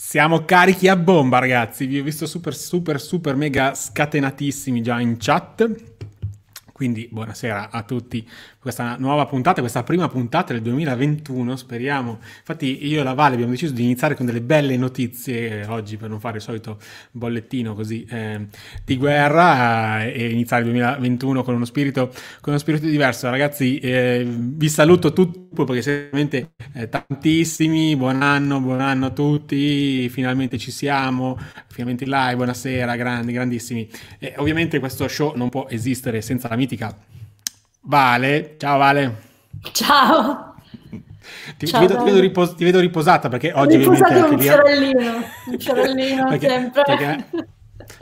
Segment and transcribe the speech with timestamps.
[0.00, 1.84] Siamo carichi a bomba, ragazzi.
[1.86, 5.97] Vi ho visto super, super, super, mega scatenatissimi già in chat.
[6.78, 8.24] Quindi buonasera a tutti,
[8.60, 12.20] questa nuova puntata, questa prima puntata del 2021, speriamo.
[12.38, 16.08] Infatti io e la Vale abbiamo deciso di iniziare con delle belle notizie oggi per
[16.08, 16.78] non fare il solito
[17.10, 18.46] bollettino così eh,
[18.84, 23.28] di guerra eh, e iniziare il 2021 con uno spirito, con uno spirito diverso.
[23.28, 30.08] Ragazzi, eh, vi saluto tutti perché sicuramente eh, tantissimi, buon anno, buon anno a tutti,
[30.10, 33.88] finalmente ci siamo, finalmente in live, buonasera, grandi, grandissimi.
[34.36, 36.94] Ovviamente questo show non può esistere senza la mitica
[37.80, 38.56] Vale.
[38.58, 39.22] Ciao Vale.
[39.72, 40.54] Ciao.
[41.56, 44.36] Ti, Ciao, ti, vedo, ti, vedo ripos- ti, vedo, riposata perché oggi ovviamente anche un
[44.36, 44.42] lì...
[44.42, 46.82] Fiorellino, un fiorellino perché, sempre.
[46.84, 47.26] Perché,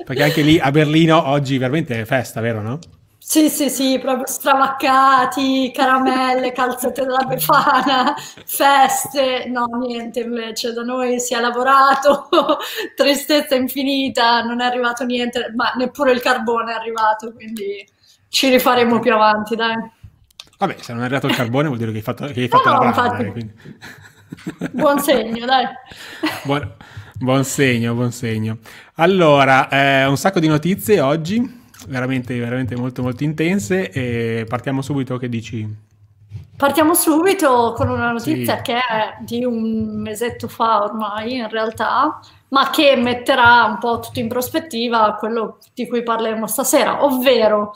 [0.04, 2.78] perché anche lì a Berlino oggi veramente è festa, vero no?
[3.18, 8.14] Sì, sì, sì, proprio stravaccati, caramelle, calzette della Befana,
[8.44, 9.46] feste.
[9.48, 12.28] No, niente invece, da noi si è lavorato,
[12.94, 17.84] tristezza infinita, non è arrivato niente, ma neppure il carbone è arrivato, quindi
[18.36, 19.76] ci rifaremo più avanti, dai.
[20.58, 22.68] Vabbè, se non è arrivato il carbone vuol dire che hai fatto, che hai fatto
[22.68, 23.54] no, la brava, dai, quindi...
[24.72, 25.64] Buon segno, dai.
[26.44, 26.74] Buon,
[27.18, 28.58] buon segno, buon segno.
[28.96, 33.90] Allora, eh, un sacco di notizie oggi veramente, veramente molto, molto intense.
[33.90, 35.84] E partiamo subito, che dici?
[36.58, 38.62] Partiamo subito con una notizia sì.
[38.62, 44.20] che è di un mesetto fa ormai, in realtà, ma che metterà un po' tutto
[44.20, 47.72] in prospettiva quello di cui parleremo stasera, ovvero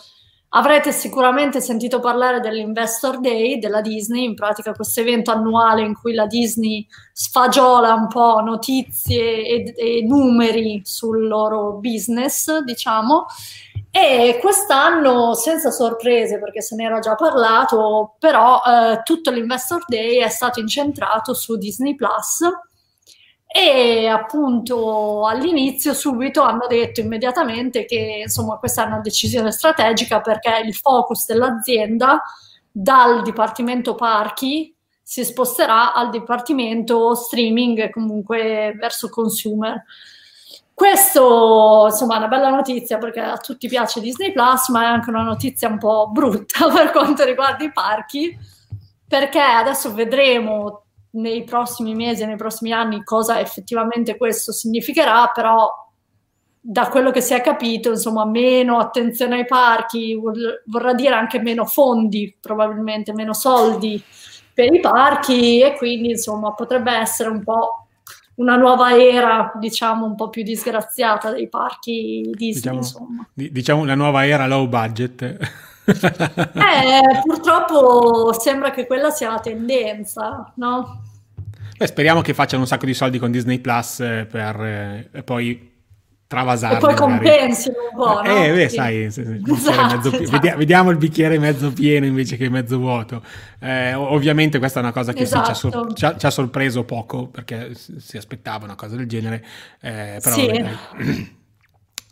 [0.53, 6.13] Avrete sicuramente sentito parlare dell'Investor Day della Disney, in pratica questo evento annuale in cui
[6.13, 13.27] la Disney sfagiola un po' notizie e, e numeri sul loro business, diciamo.
[13.93, 20.17] E quest'anno, senza sorprese, perché se ne era già parlato, però eh, tutto l'Investor Day
[20.17, 22.41] è stato incentrato su Disney Plus
[23.61, 30.63] e appunto all'inizio subito hanno detto immediatamente che insomma questa è una decisione strategica perché
[30.65, 32.23] il focus dell'azienda
[32.71, 39.83] dal dipartimento parchi si sposterà al dipartimento streaming comunque verso consumer.
[40.73, 45.11] Questo insomma è una bella notizia perché a tutti piace Disney Plus, ma è anche
[45.11, 48.39] una notizia un po' brutta per quanto riguarda i parchi,
[49.07, 55.69] perché adesso vedremo nei prossimi mesi e nei prossimi anni cosa effettivamente questo significherà, però
[56.63, 60.21] da quello che si è capito, insomma, meno attenzione ai parchi
[60.67, 64.03] vorrà dire anche meno fondi, probabilmente meno soldi
[64.53, 67.87] per i parchi e quindi, insomma, potrebbe essere un po'
[68.35, 73.29] una nuova era, diciamo, un po' più disgraziata dei parchi Disney, diciamo, insomma.
[73.33, 75.39] Diciamo una nuova era low budget.
[75.91, 81.03] Eh, purtroppo sembra che quella sia la tendenza, no?
[81.77, 85.69] Beh, speriamo che facciano un sacco di soldi con Disney Plus eh, per eh, poi
[86.31, 86.77] travasarli.
[86.77, 88.37] E poi compensino un po', no?
[88.37, 88.77] Eh, beh, sì.
[88.77, 90.57] sai, se, se, esatto, esatto.
[90.57, 93.25] vediamo il bicchiere mezzo pieno invece che mezzo vuoto.
[93.59, 95.53] Eh, ovviamente questa è una cosa che esatto.
[95.53, 98.95] sì, ci, ha sor- ci, ha, ci, ha sorpreso poco, perché si aspettava una cosa
[98.95, 99.45] del genere,
[99.81, 100.47] eh, però sì.
[100.47, 101.35] eh,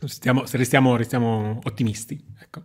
[0.04, 2.20] stiamo, restiamo, restiamo ottimisti.
[2.40, 2.62] Ecco.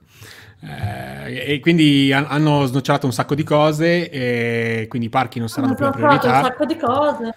[0.66, 5.76] Eh, e quindi hanno snocciolato un sacco di cose, e quindi i parchi non saranno
[5.76, 6.38] più la priorità.
[6.38, 7.36] un sacco di cose.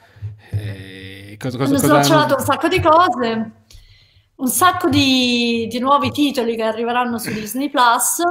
[0.50, 2.36] Eh, cosa, cosa, hanno snocciolato hanno...
[2.36, 3.50] un sacco di cose,
[4.36, 8.22] un sacco di, di nuovi titoli che arriveranno su Disney Plus,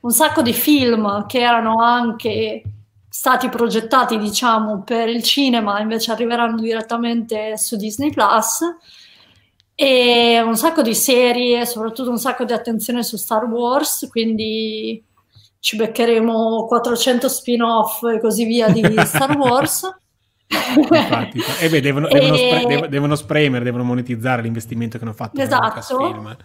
[0.00, 2.62] un sacco di film che erano anche
[3.08, 8.60] stati progettati, diciamo, per il cinema, invece arriveranno direttamente su Disney Plus
[9.74, 15.02] e un sacco di serie, soprattutto un sacco di attenzione su Star Wars, quindi
[15.58, 19.88] ci beccheremo 400 spin-off e così via di Star Wars.
[20.46, 22.50] Infatti, e beh, devono, devono, e...
[22.60, 25.96] Spre- devono, spremere, devono monetizzare l'investimento che hanno fatto esatto.
[25.96, 26.36] film.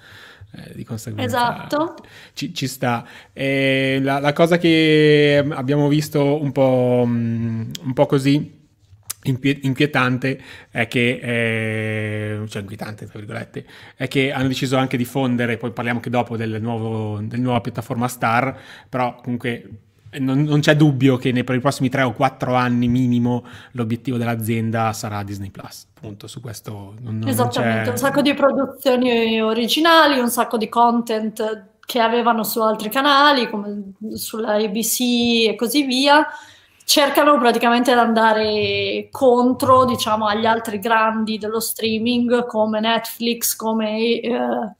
[0.51, 1.95] Eh, di conseguenza esatto.
[2.33, 3.05] ci, ci sta.
[3.33, 8.58] La, la, cosa che abbiamo visto un po', mm, un po così
[9.23, 13.65] inquietante è che, eh, cioè inquietante tra virgolette,
[13.95, 17.59] è che hanno deciso anche di fondere, poi parliamo anche dopo del nuovo, del nuova
[17.61, 18.57] piattaforma Star,
[18.87, 19.69] però comunque
[20.17, 24.17] non, non, c'è dubbio che nei, per i prossimi 3 o 4 anni minimo l'obiettivo
[24.17, 25.85] dell'azienda sarà Disney Plus.
[25.95, 27.89] Appunto, su questo non, non Esattamente, c'è...
[27.91, 33.93] un sacco di produzioni originali, un sacco di content che avevano su altri canali, come
[34.13, 34.99] sulla ABC
[35.47, 36.25] e così via
[36.89, 44.73] cercano praticamente di andare contro, diciamo, agli altri grandi dello streaming come Netflix, come eh,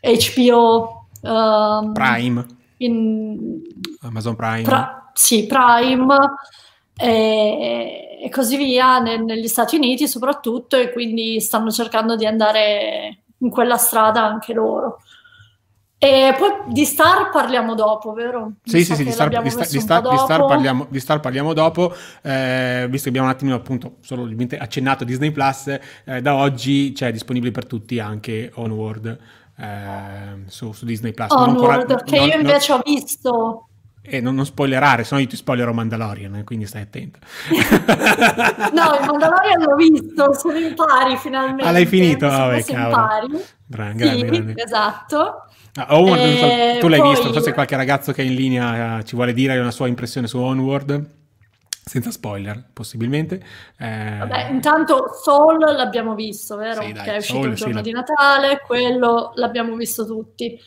[0.00, 2.46] HBO, um, Prime,
[2.78, 3.60] in,
[4.00, 4.62] Amazon Prime.
[4.62, 6.16] Pra- sì, Prime,
[6.96, 13.18] e, e così via ne, negli Stati Uniti soprattutto e quindi stanno cercando di andare
[13.36, 15.02] in quella strada anche loro.
[16.00, 18.52] E poi di Star parliamo dopo, vero?
[18.62, 21.92] Sì, sì, sì, di Star, di, Star, di, Star, Star parliamo, di Star, parliamo, dopo,
[22.22, 24.28] eh, visto che abbiamo un attimo appunto solo
[24.58, 29.18] accennato Disney Plus, eh, da oggi c'è disponibile per tutti anche Onward
[29.58, 31.32] eh, su, su, Disney Plus.
[31.32, 32.80] Onward, ancora, che non, io invece non...
[32.80, 33.68] ho visto
[34.10, 37.18] e non, non, spoilerare, se no io ti spoilerò Mandalorian, eh, quindi stai attento.
[38.72, 41.64] no, il Mandalorian l'ho visto, sono in pari finalmente.
[41.64, 42.26] Ah, l'hai finito?
[42.26, 43.42] Vabbè, cavolo.
[43.66, 44.54] Grande, sì, grande.
[44.56, 45.47] esatto.
[45.74, 47.10] Ah, Onward, so, tu l'hai poi...
[47.10, 49.70] visto, non so se qualche ragazzo che è in linea uh, ci vuole dire una
[49.70, 51.16] sua impressione su Onward.
[51.88, 53.42] Senza spoiler, possibilmente.
[53.78, 54.16] Eh...
[54.18, 56.82] Vabbè, intanto Soul l'abbiamo visto, vero?
[56.82, 60.60] Sì, dai, che è uscito Soul, il giorno sì, di Natale, quello l'abbiamo visto tutti.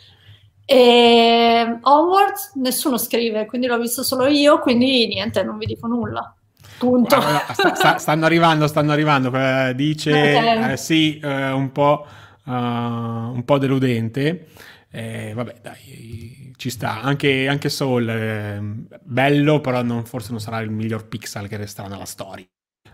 [0.66, 6.34] E Onward nessuno scrive, quindi l'ho visto solo io, quindi niente, non vi dico nulla.
[6.80, 7.22] Punto.
[7.22, 9.32] Sta, sta, stanno arrivando, stanno arrivando.
[9.32, 10.72] Eh, dice okay.
[10.72, 12.08] eh, sì, eh, un, po',
[12.46, 14.48] uh, un po' deludente.
[14.94, 17.02] Eh, vabbè, dai, ci sta.
[17.02, 18.60] Anche, anche Soul, eh,
[19.02, 22.46] bello, però non, forse non sarà il miglior pixel che resterà nella storia.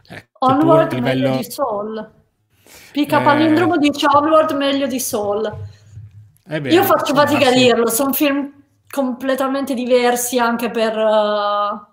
[0.08, 1.30] Ecco, Onward livello...
[1.30, 2.12] meglio di Soul.
[2.92, 3.80] Pica Palindromo eh...
[3.80, 5.52] dice Onward meglio di Soul.
[6.46, 8.54] Vero, Io faccio fatica a dirlo, sono film
[8.90, 11.86] completamente diversi anche per uh,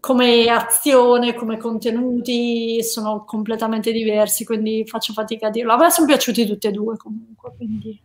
[0.00, 5.74] come azione, come contenuti, sono completamente diversi, quindi faccio fatica a dirlo.
[5.74, 8.02] A me sono piaciuti tutti e due comunque, quindi...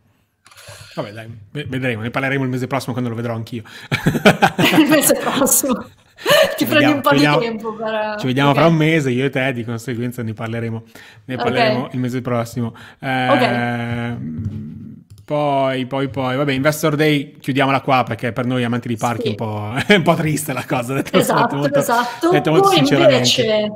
[0.94, 3.62] Vabbè dai, vedremo, ne parleremo il mese prossimo quando lo vedrò anch'io.
[4.78, 5.86] il mese prossimo.
[6.56, 8.16] Ti prendi un po' vediamo, di tempo per...
[8.18, 8.62] Ci vediamo okay.
[8.62, 10.84] fra un mese, io e te, di conseguenza ne parleremo,
[11.24, 11.94] ne parleremo okay.
[11.94, 12.74] il mese prossimo.
[12.98, 14.90] Eh, ok
[15.32, 19.28] poi, poi, poi, vabbè, Investor Day chiudiamola qua perché per noi amanti di parchi sì.
[19.30, 20.94] un po', è un po' triste la cosa.
[20.94, 22.30] Detto esatto, molto, esatto.
[22.30, 23.72] Detto molto poi invece,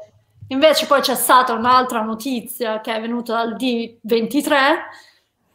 [0.48, 4.52] invece poi c'è stata un'altra notizia che è venuta dal D23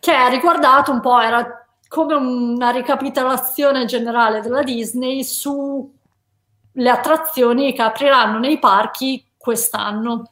[0.02, 7.84] che ha riguardato un po', era come una ricapitolazione generale della Disney sulle attrazioni che
[7.84, 10.32] apriranno nei parchi quest'anno.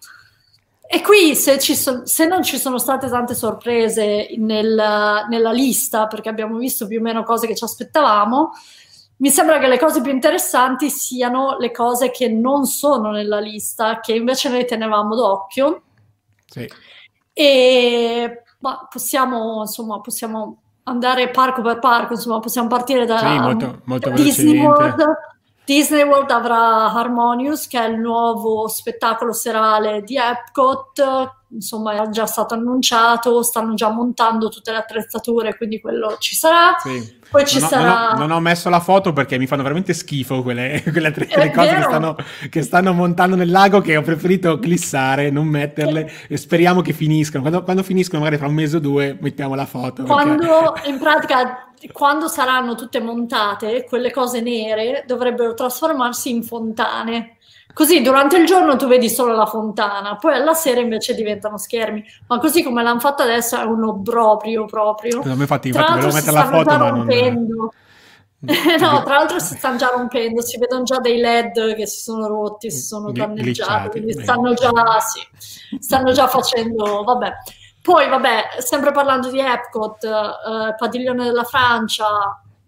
[0.87, 6.29] E qui se, so, se, non ci sono state tante sorprese nel, nella lista, perché
[6.29, 8.49] abbiamo visto più o meno cose che ci aspettavamo,
[9.17, 13.99] mi sembra che le cose più interessanti siano le cose che non sono nella lista,
[13.99, 15.83] che invece noi tenevamo d'occhio.
[16.47, 16.67] Sì.
[17.33, 23.81] E ma possiamo, insomma, possiamo andare parco per parco, insomma, possiamo partire da, sì, molto,
[23.85, 25.17] molto Disney World.
[25.65, 32.25] Disney World avrà Harmonious, che è il nuovo spettacolo serale di Epcot, insomma è già
[32.25, 36.75] stato annunciato, stanno già montando tutte le attrezzature, quindi quello ci sarà.
[36.79, 37.17] Sì.
[37.29, 37.83] Poi ci non, sarà...
[37.83, 41.27] non, ho, non, ho, messo la foto perché mi fanno veramente schifo quelle, quelle tre,
[41.51, 42.15] cose che stanno,
[42.49, 47.41] che stanno, montando nel lago che ho preferito glissare, non metterle e speriamo che finiscano.
[47.41, 50.03] Quando, quando finiscono, magari fra un mese o due, mettiamo la foto.
[50.03, 50.89] Quando perché...
[50.89, 57.37] in pratica quando saranno tutte montate, quelle cose nere dovrebbero trasformarsi in fontane.
[57.73, 62.03] Così durante il giorno tu vedi solo la fontana, poi alla sera invece diventano schermi.
[62.27, 65.21] Ma così come l'hanno fatto adesso è un obbrobrio proprio.
[65.23, 67.07] No, infatti, infatti volevo mettere la foto, ma non...
[68.79, 72.25] no, tra l'altro si stanno già rompendo, si vedono già dei LED che si sono
[72.27, 77.31] rotti, si sono danneggiati, stanno già, sì, stanno già facendo, vabbè.
[77.81, 82.05] Poi, vabbè, sempre parlando di Epcot, eh, Padiglione della Francia,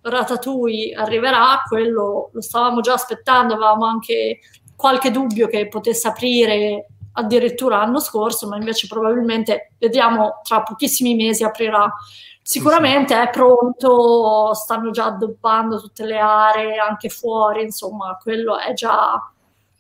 [0.02, 4.40] Ratatouille arriverà, quello lo stavamo già aspettando, avevamo anche
[4.82, 11.44] qualche dubbio che potesse aprire addirittura l'anno scorso, ma invece probabilmente vediamo tra pochissimi mesi
[11.44, 11.94] aprirà.
[12.42, 19.22] Sicuramente è pronto, stanno già addobbando tutte le aree anche fuori, insomma, quello è già,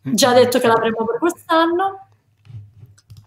[0.03, 2.07] già detto che l'avremo per quest'anno.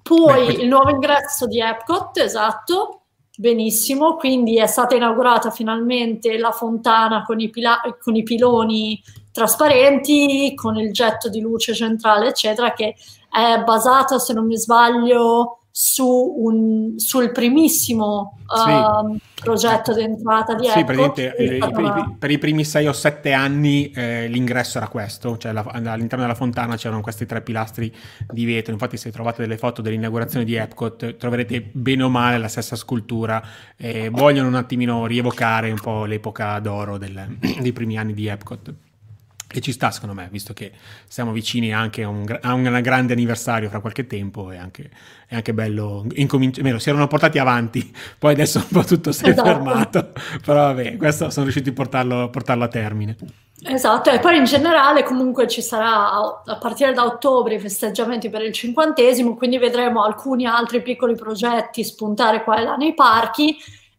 [0.01, 3.01] Poi Beh, il nuovo ingresso di Epcot, esatto,
[3.37, 9.03] benissimo, quindi è stata inaugurata finalmente la fontana con i, pila- con i piloni
[9.35, 12.95] trasparenti, con il getto di luce centrale, eccetera, che
[13.29, 18.71] è basata, se non mi sbaglio, su un, sul primissimo sì.
[18.71, 21.19] uh, progetto d'entrata di sì, Epcot.
[21.19, 25.65] Eh, per, per, i primi 6 o 7 anni eh, l'ingresso era questo, cioè la,
[25.65, 27.93] all'interno della fontana c'erano questi tre pilastri
[28.31, 32.47] di vetro, infatti se trovate delle foto dell'inaugurazione di Epcot troverete bene o male la
[32.47, 33.43] stessa scultura,
[33.77, 38.84] eh, vogliono un attimino rievocare un po' l'epoca d'oro del, dei primi anni di Epcot.
[39.57, 40.73] E ci sta secondo me, visto che
[41.07, 44.91] siamo vicini anche a un, a un grande anniversario fra qualche tempo, è anche,
[45.29, 49.29] è anche bello incominciare, si erano portati avanti, poi adesso un po' tutto si è
[49.29, 49.47] esatto.
[49.49, 50.13] fermato,
[50.45, 53.17] però vabbè, questo sono riusciti a portarlo, portarlo a termine.
[53.67, 56.11] Esatto, e poi in generale comunque ci sarà
[56.45, 61.85] a partire da ottobre i festeggiamenti per il cinquantesimo, quindi vedremo alcuni altri piccoli progetti
[61.85, 63.57] spuntare qua e là nei parchi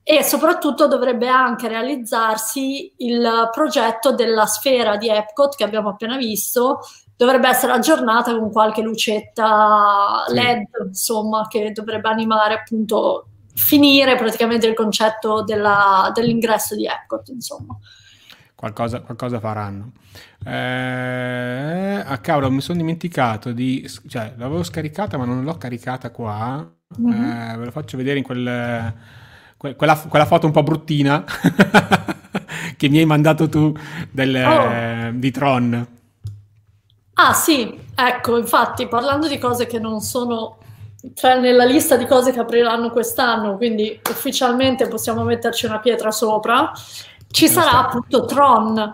[0.07, 6.81] e soprattutto dovrebbe anche realizzarsi il progetto della sfera di Epcot che abbiamo appena visto,
[7.17, 10.87] dovrebbe essere aggiornata con qualche lucetta LED, sì.
[10.89, 17.75] insomma, che dovrebbe animare appunto finire praticamente il concetto della, dell'ingresso di Epcot, insomma
[18.55, 19.91] qualcosa, qualcosa faranno.
[20.45, 23.89] Eh, ah, cavolo, mi sono dimenticato di...
[24.07, 26.71] cioè, l'avevo scaricata ma non l'ho caricata qua.
[27.01, 27.23] Mm-hmm.
[27.23, 28.93] Eh, ve lo faccio vedere in quel,
[29.57, 31.23] que, quella, quella, foto un po' bruttina
[32.77, 33.75] che mi hai mandato tu
[34.11, 35.17] del, oh.
[35.17, 35.87] di Tron.
[37.13, 40.57] Ah sì, ecco, infatti parlando di cose che non sono
[41.13, 46.71] cioè nella lista di cose che apriranno quest'anno, quindi ufficialmente possiamo metterci una pietra sopra
[47.35, 48.93] ci sarà appunto Tron.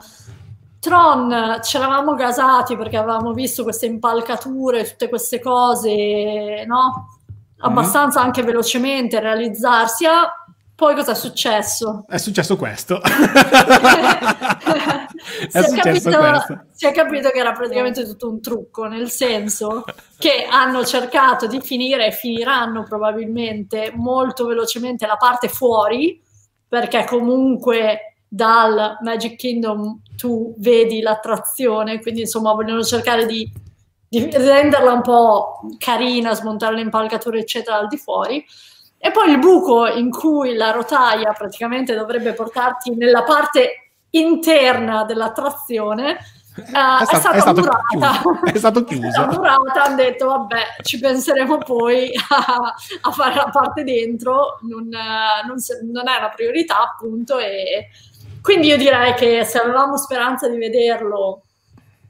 [0.80, 7.20] Tron ci eravamo gasati perché avevamo visto queste impalcature, tutte queste cose, no?
[7.60, 8.28] Abbastanza mm-hmm.
[8.28, 10.06] anche velocemente realizzarsi.
[10.82, 12.06] Poi cosa è successo?
[12.08, 13.00] È successo questo.
[13.06, 13.08] è
[15.62, 16.66] si, è capito, questo.
[16.72, 19.84] si è capito che era praticamente tutto un trucco, nel senso
[20.18, 26.20] che hanno cercato di finire e finiranno probabilmente molto velocemente la parte fuori,
[26.68, 33.48] perché comunque dal Magic Kingdom tu vedi l'attrazione, quindi insomma vogliono cercare di,
[34.10, 38.44] di renderla un po' carina, smontare le impalcature eccetera al di fuori.
[39.04, 46.20] E poi il buco in cui la rotaia praticamente dovrebbe portarti nella parte interna dell'attrazione
[46.54, 48.44] Uh, è, stato, è, stata è, stato chiuso.
[48.44, 49.26] è stato chiuso.
[49.26, 55.56] Murata, hanno detto vabbè ci penseremo poi a, a fare la parte dentro, non, non,
[55.94, 57.88] non, è una priorità appunto e
[58.42, 61.44] quindi io direi che se avevamo speranza di vederlo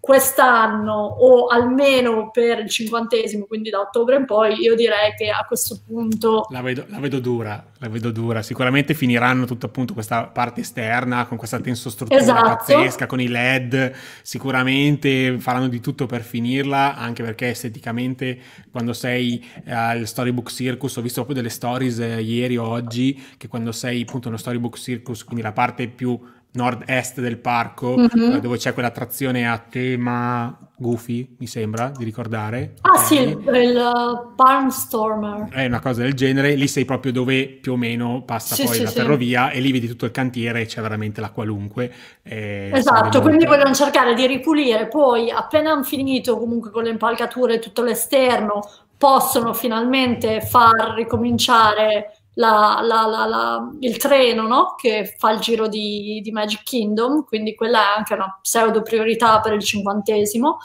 [0.01, 5.45] quest'anno o almeno per il cinquantesimo, quindi da ottobre in poi, io direi che a
[5.47, 6.47] questo punto...
[6.49, 8.41] La vedo, la vedo dura, la vedo dura.
[8.41, 12.49] Sicuramente finiranno tutta appunto questa parte esterna con questa tensostruttura esatto.
[12.49, 13.93] pazzesca, con i LED,
[14.23, 18.39] sicuramente faranno di tutto per finirla, anche perché esteticamente
[18.71, 23.21] quando sei eh, al Storybook Circus, ho visto proprio delle stories eh, ieri o oggi,
[23.37, 26.19] che quando sei appunto nello Storybook Circus, quindi la parte più
[26.53, 28.37] nord-est del parco, mm-hmm.
[28.37, 32.73] dove c'è quell'attrazione a tema Goofy, mi sembra di ricordare.
[32.81, 33.05] Ah okay.
[33.05, 35.49] sì, il, il uh, Barnstormer.
[35.49, 38.75] È una cosa del genere, lì sei proprio dove più o meno passa sì, poi
[38.75, 39.57] sì, la ferrovia sì.
[39.57, 41.91] e lì vedi tutto il cantiere, c'è veramente la qualunque.
[42.23, 47.59] esatto, quindi vogliono cercare di ripulire, poi appena hanno finito comunque con le impalcature e
[47.59, 48.61] tutto l'esterno,
[48.97, 54.75] possono finalmente far ricominciare la, la, la, il treno no?
[54.75, 59.39] che fa il giro di, di, Magic Kingdom, quindi quella è anche una pseudo priorità
[59.39, 60.57] per il cinquantesimo.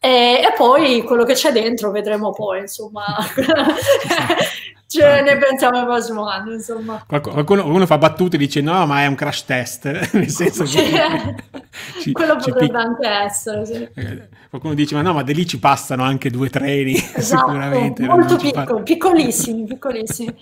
[0.00, 3.04] E, e poi quello che c'è dentro vedremo poi, insomma.
[4.86, 7.02] cioè, ne pensiamo al prossimo anno, insomma.
[7.06, 11.34] Qualcuno, qualcuno, fa battute e dice no, ma è un crash test, nel senso che...
[12.00, 13.88] ci, quello ci potrebbe pic- anche essere, sì.
[13.94, 18.02] Eh, qualcuno dice ma no, ma da lì ci passano anche due treni, esatto, sicuramente.
[18.04, 20.34] Molto piccoli, piccolissimi, piccolissimi.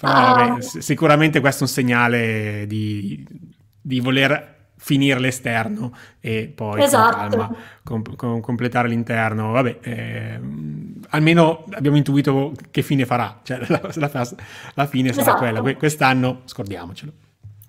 [0.00, 0.60] Però vabbè, ah.
[0.60, 3.26] sicuramente questo è un segnale di,
[3.80, 7.16] di voler finire l'esterno e poi esatto.
[7.16, 9.52] con calma com- com- completare l'interno.
[9.52, 10.40] Vabbè, eh,
[11.10, 14.28] almeno abbiamo intuito che fine farà, cioè la, la,
[14.74, 15.38] la fine sarà esatto.
[15.38, 15.76] quella.
[15.76, 17.12] quest'anno scordiamocelo.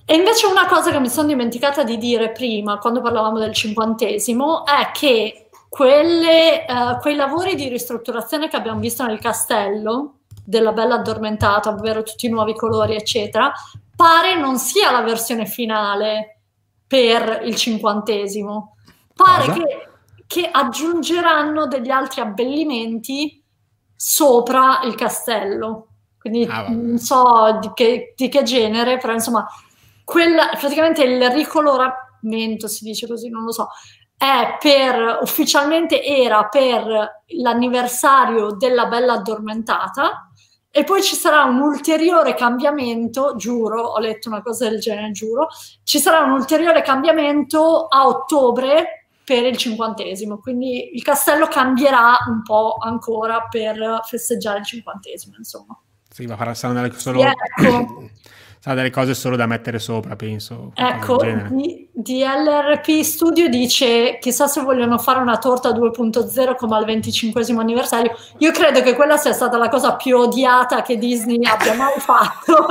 [0.05, 4.65] E invece una cosa che mi sono dimenticata di dire prima, quando parlavamo del cinquantesimo,
[4.65, 10.95] è che quelle, uh, quei lavori di ristrutturazione che abbiamo visto nel castello, della bella
[10.95, 13.51] addormentata, ovvero tutti i nuovi colori, eccetera,
[13.95, 16.39] pare non sia la versione finale
[16.87, 18.75] per il cinquantesimo.
[19.13, 19.87] Pare che,
[20.27, 23.43] che, aggiungeranno degli altri abbellimenti
[23.95, 25.87] sopra il castello.
[26.17, 29.47] Quindi ah, non so di che, di che, genere, però insomma,
[30.03, 33.69] quella, praticamente il ricoloramento, si dice così, non lo so,
[34.17, 40.30] è per, ufficialmente era per l'anniversario della bella addormentata,
[40.71, 45.49] e poi ci sarà un ulteriore cambiamento, giuro, ho letto una cosa del genere, giuro,
[45.83, 52.41] ci sarà un ulteriore cambiamento a ottobre per il cinquantesimo, quindi il castello cambierà un
[52.41, 55.77] po' ancora per festeggiare il cinquantesimo, insomma.
[56.09, 57.19] Sì, ma saranno delle, solo...
[57.19, 58.09] Sì, ecco.
[58.61, 60.71] saranno delle cose solo da mettere sopra, penso.
[60.75, 61.17] Ecco,
[61.49, 67.43] di, di LRP Studio dice chissà se vogliono fare una torta 2.0 come al 25
[67.57, 68.15] anniversario.
[68.37, 72.67] Io credo che quella sia stata la cosa più odiata che Disney abbia mai fatto.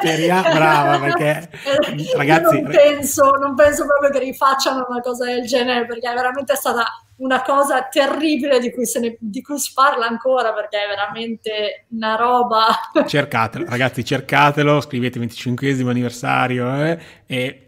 [0.00, 1.48] Speriamo, brava, perché
[2.16, 2.60] ragazzi...
[2.60, 6.84] Non penso, non penso proprio che rifacciano una cosa del genere, perché è veramente stata
[7.20, 12.16] una cosa terribile di cui, ne, di cui si parla ancora, perché è veramente una
[12.16, 12.66] roba...
[13.06, 17.62] Cercatelo, ragazzi, cercatelo, scrivete 25 anniversario eh, e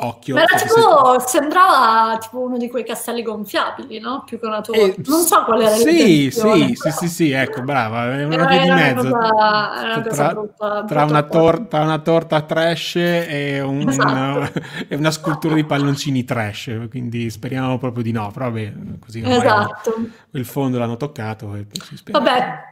[0.00, 0.34] occhio.
[0.34, 1.38] Ma tipo, se...
[1.38, 4.22] sembrava tipo uno di quei castelli gonfiabili, no?
[4.24, 4.80] Più che una torre.
[4.80, 8.60] Eh, non so qual era sì, sì, sì, sì, sì, ecco, brava, è una via
[8.60, 9.06] di mezzo.
[9.06, 14.08] Una cosa, tra, brutta, tra, una torta, una torta trash e, un, esatto.
[14.08, 14.52] una,
[14.88, 19.94] e, una, scultura di palloncini trash, quindi speriamo proprio di no, però vabbè, così esatto.
[20.32, 22.18] il fondo l'hanno toccato e poi si spera.
[22.18, 22.69] Vabbè,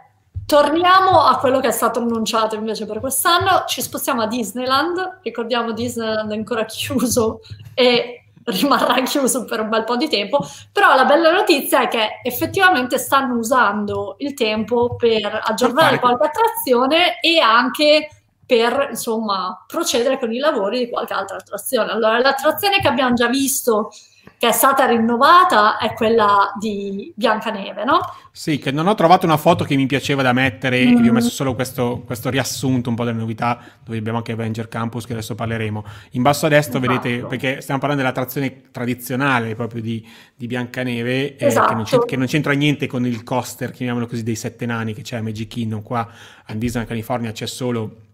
[0.49, 5.73] Torniamo a quello che è stato annunciato invece per quest'anno, ci spostiamo a Disneyland, ricordiamo
[5.73, 7.41] Disneyland è ancora chiuso
[7.75, 10.39] e rimarrà chiuso per un bel po' di tempo,
[10.73, 17.21] però la bella notizia è che effettivamente stanno usando il tempo per aggiornare qualche attrazione
[17.21, 18.09] e anche
[18.47, 21.93] per insomma procedere con i lavori di qualche altra attrazione.
[21.93, 23.91] Allora, l'attrazione che abbiamo già visto
[24.39, 27.99] che è stata rinnovata è quella di Biancaneve, no?
[28.31, 31.03] Sì, che non ho trovato una foto che mi piaceva da mettere, mm.
[31.03, 34.69] vi ho messo solo questo, questo, riassunto un po' delle novità, dove abbiamo anche Avenger
[34.69, 35.85] Campus, che adesso parleremo.
[36.13, 37.01] In basso a destra esatto.
[37.01, 41.65] vedete, perché stiamo parlando dell'attrazione tradizionale proprio di, di Biancaneve, esatto.
[41.65, 42.05] eh, che, non esatto.
[42.05, 45.23] che, non c'entra niente con il coaster, chiamiamolo così, dei sette nani che c'è a
[45.23, 46.09] Magic Kingdom, qua
[46.47, 48.07] a Disney California c'è solo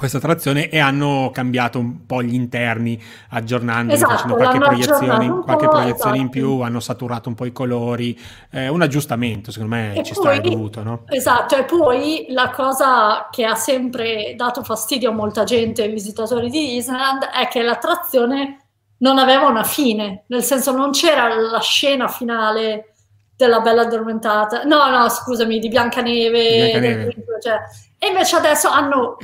[0.00, 5.68] questa trazione e hanno cambiato un po' gli interni aggiornando, esatto, facendo qualche proiezione, qualche
[5.68, 8.18] proiezione in più, hanno saturato un po' i colori,
[8.50, 10.82] eh, un aggiustamento secondo me e ci poi, sta dovuto.
[10.82, 11.02] No?
[11.06, 16.48] Esatto, e poi la cosa che ha sempre dato fastidio a molta gente, ai visitatori
[16.48, 18.56] di Disneyland, è che l'attrazione
[19.00, 22.94] non aveva una fine, nel senso non c'era la scena finale
[23.36, 27.16] della Bella Addormentata, no no scusami, di Biancaneve, Biancaneve.
[27.42, 27.58] Cioè,
[28.02, 29.18] e invece adesso hanno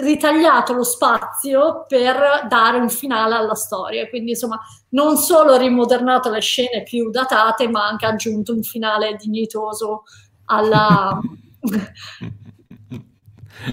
[0.00, 4.08] ritagliato lo spazio per dare un finale alla storia.
[4.08, 4.58] Quindi, insomma,
[4.92, 10.04] non solo rimodernato le scene più datate, ma anche aggiunto un finale dignitoso
[10.46, 11.20] alla.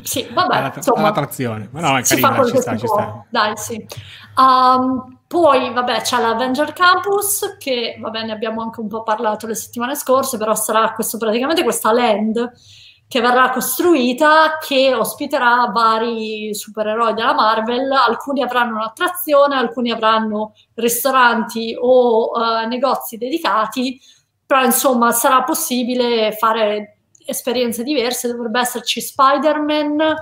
[0.03, 1.69] sì, vabbè, alla, insomma, alla trazione.
[1.71, 3.25] Ma no, è carina, ci sta, ci sta.
[3.29, 3.87] Dai, sì.
[4.35, 9.55] Um, poi, vabbè, c'è l'Avenger Campus, che, vabbè, ne abbiamo anche un po' parlato le
[9.55, 12.51] settimane scorse, però sarà questo praticamente questa land
[13.09, 21.75] che verrà costruita che ospiterà vari supereroi della Marvel, alcuni avranno un'attrazione, alcuni avranno ristoranti
[21.75, 23.99] o uh, negozi dedicati,
[24.45, 30.15] però insomma sarà possibile fare esperienze diverse, dovrebbe esserci Spider-Man,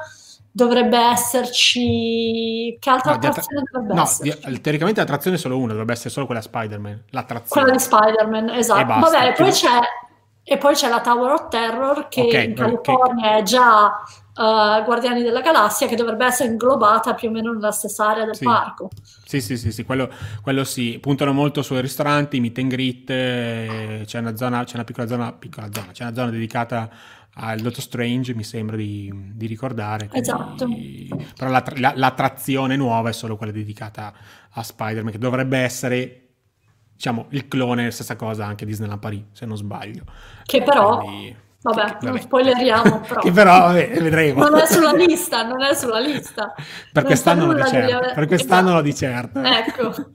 [0.49, 4.39] dovrebbe esserci che altra no, attrazione attra- dovrebbe no, essere?
[4.45, 7.61] Di, teoricamente l'attrazione è solo una, dovrebbe essere solo quella Spider-Man, l'attrazione.
[7.63, 8.85] Quella di Spider-Man, esatto.
[8.85, 9.77] Vabbè, poi c'è
[10.49, 13.39] e poi c'è la Tower of Terror che okay, in California okay.
[13.41, 18.11] è già uh, Guardiani della Galassia che dovrebbe essere inglobata più o meno nella stessa
[18.11, 18.45] area del sì.
[18.45, 18.89] parco.
[19.25, 20.09] Sì, sì, sì, sì quello,
[20.41, 20.99] quello, sì.
[21.01, 25.33] Puntano molto sui ristoranti, meet and greet, eh, c'è una zona, c'è una piccola zona,
[25.33, 26.89] piccola zona, c'è una zona dedicata
[27.33, 30.07] al Doctor Strange, mi sembra di, di ricordare.
[30.07, 30.69] Quindi, esatto.
[31.37, 34.13] Però la, la, l'attrazione nuova è solo quella dedicata
[34.49, 36.26] a Spider-Man, che dovrebbe essere
[36.97, 40.03] diciamo, il clone stessa cosa anche Disneyland Paris, se non sbaglio.
[40.43, 40.97] Che però...
[40.97, 41.45] Quindi...
[41.59, 43.19] Vabbè, che, non spoileriamo, però.
[43.19, 44.47] che però vabbè, vedremo.
[44.47, 46.53] Non è sulla lista, non è sulla lista.
[46.93, 48.13] per non quest'anno lo di certo.
[48.13, 49.41] Per quest'anno lo di certo.
[49.41, 49.93] Ecco.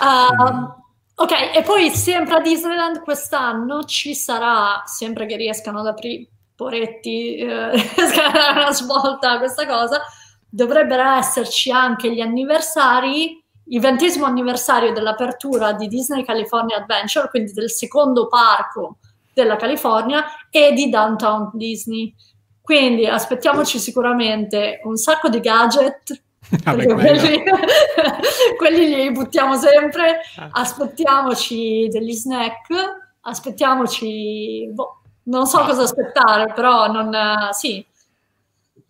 [0.00, 6.28] Uh, ok, e poi sempre a Disneyland quest'anno ci sarà, sempre che riescano ad aprire,
[6.54, 10.00] poretti, eh, una svolta a questa cosa,
[10.48, 17.70] dovrebbero esserci anche gli anniversari il ventesimo anniversario dell'apertura di Disney California Adventure, quindi del
[17.70, 18.96] secondo parco
[19.32, 22.14] della California, e di Downtown Disney.
[22.60, 26.22] Quindi aspettiamoci sicuramente un sacco di gadget.
[26.64, 27.42] Vabbè, quelli,
[28.56, 30.20] quelli li buttiamo sempre.
[30.36, 30.48] Ah.
[30.52, 32.68] Aspettiamoci degli snack,
[33.22, 34.68] aspettimoci.
[34.72, 35.66] Boh, non so ah.
[35.66, 37.14] cosa aspettare, però non,
[37.52, 37.84] sì,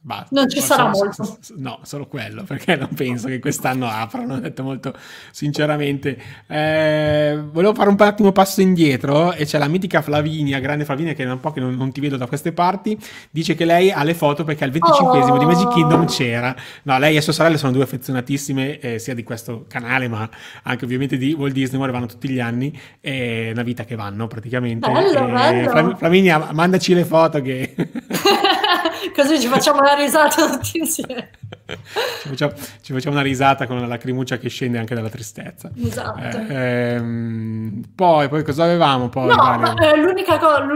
[0.01, 1.39] Bah, non ci sarà solo, molto.
[1.57, 4.95] No, solo quello, perché non penso che quest'anno aprano, ho detto molto
[5.33, 6.17] sinceramente.
[6.47, 11.25] Eh, volevo fare un attimo passo indietro e c'è la mitica Flavinia, grande Flavinia, che
[11.25, 12.97] è un po' che non, non, ti vedo da queste parti,
[13.31, 15.39] dice che lei ha le foto perché al 25 oh.
[15.39, 16.55] di Magic Kingdom c'era.
[16.85, 20.31] No, lei e sua sorella sono due affezionatissime, eh, sia di questo canale, ma
[20.63, 24.29] anche ovviamente di Walt Disney, World, vanno tutti gli anni, è una vita che vanno
[24.29, 24.89] praticamente.
[24.89, 25.97] Bello, bello.
[25.97, 27.75] Flavinia, mandaci le foto che...
[29.15, 31.31] Così ci facciamo la risata tutti insieme.
[31.67, 35.71] ci, facciamo, ci, facciamo, una risata con una lacrimuccia che scende anche dalla tristezza.
[35.77, 36.21] Esatto.
[36.21, 39.09] Eh, ehm, poi, poi, cosa avevamo?
[39.09, 40.67] Poi, no, eh, l'unica cosa,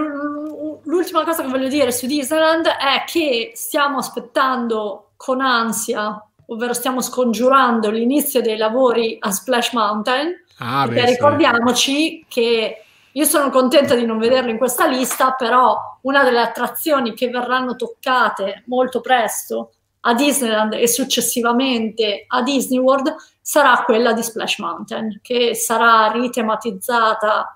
[0.84, 7.00] l'ultima cosa che voglio dire su Disneyland è che stiamo aspettando con ansia, ovvero stiamo
[7.00, 10.40] scongiurando l'inizio dei lavori a Splash Mountain.
[10.58, 12.24] Ah, beh, ricordiamoci sì.
[12.28, 17.28] che io sono contenta di non vederlo in questa lista, però una delle attrazioni che
[17.28, 24.58] verranno toccate molto presto a Disneyland e successivamente a Disney World sarà quella di Splash
[24.58, 27.54] Mountain, che sarà ritematizzata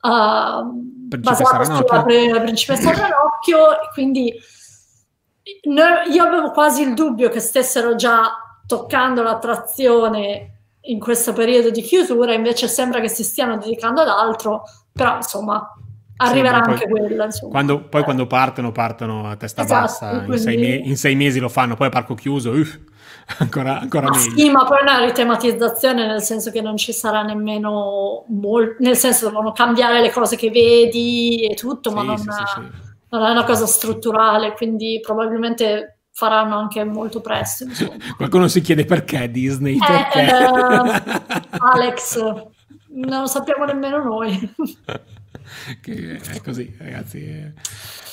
[0.00, 0.70] uh,
[1.18, 3.58] basata sulla pre- principessa Ranocchio,
[3.92, 4.32] quindi
[5.64, 8.32] io avevo quasi il dubbio che stessero già
[8.66, 10.50] toccando l'attrazione
[10.86, 14.64] in questo periodo di chiusura, invece sembra che si stiano dedicando ad altro,
[14.94, 15.74] però insomma
[16.16, 17.28] arriverà sì, anche quella.
[17.50, 18.04] Quando, poi eh.
[18.04, 20.32] quando partono, partono a testa esatto, bassa, quindi...
[20.32, 22.78] in, sei me- in, sei mesi lo fanno, poi a parco chiuso, uff,
[23.38, 24.36] ancora, ancora ma meglio.
[24.36, 29.28] Sì, ma poi una ritematizzazione nel senso che non ci sarà nemmeno, molto, nel senso
[29.28, 32.26] devono cambiare le cose che vedi e tutto, sì, ma non, sì,
[33.08, 37.66] non è una cosa strutturale, quindi probabilmente faranno anche molto presto.
[38.16, 39.74] Qualcuno si chiede perché Disney?
[39.74, 40.20] Eh, perché?
[40.20, 42.22] Eh, Alex,
[42.94, 44.54] non lo sappiamo nemmeno noi.
[45.80, 47.52] che è così, ragazzi.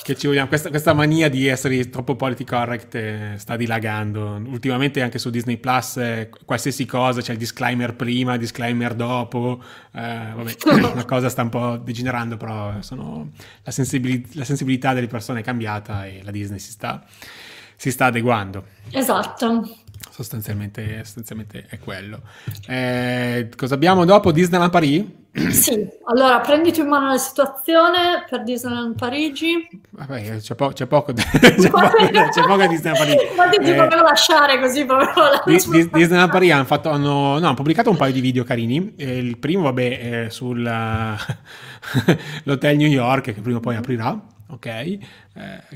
[0.04, 0.48] Che ci vogliamo.
[0.48, 4.42] Questa, questa mania di essere troppo politically correct eh, sta dilagando.
[4.48, 9.62] Ultimamente anche su Disney Plus, eh, qualsiasi cosa c'è il disclaimer prima, il disclaimer dopo.
[9.94, 10.56] Eh, vabbè,
[10.96, 13.32] la cosa sta un po' degenerando, però sono,
[13.64, 17.04] la, sensibili- la sensibilità delle persone è cambiata e la Disney si sta,
[17.76, 18.66] si sta adeguando.
[18.90, 19.81] Esatto.
[20.12, 22.22] Sostanzialmente, sostanzialmente è quello.
[22.68, 24.34] Eh, cosa abbiamo dopo?
[24.34, 25.06] Disneyland Paris?
[25.52, 29.70] Sì, allora prenditi in mano la situazione per Disneyland Parigi.
[29.92, 33.36] Vabbè, c'è, po- c'è poco, c'è, poco, c'è poco a Disneyland Parigi.
[33.38, 37.40] Ma ti eh, proprio lasciare così proprio la di, di, Disneyland Parigi hanno, fatto, hanno,
[37.40, 38.96] no, hanno, pubblicato un paio di video carini.
[38.98, 41.16] Eh, il primo, vabbè, sull'hotel
[42.76, 44.22] New York, che prima o poi aprirà
[44.52, 44.66] ok?
[44.66, 45.00] Eh,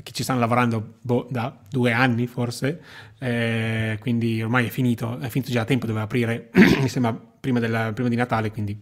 [0.02, 2.82] che ci stanno lavorando boh, da due anni forse,
[3.18, 6.50] eh, quindi ormai è finito, è finito già da tempo, doveva aprire,
[6.80, 8.78] mi sembra, prima, della, prima, di Natale, quindi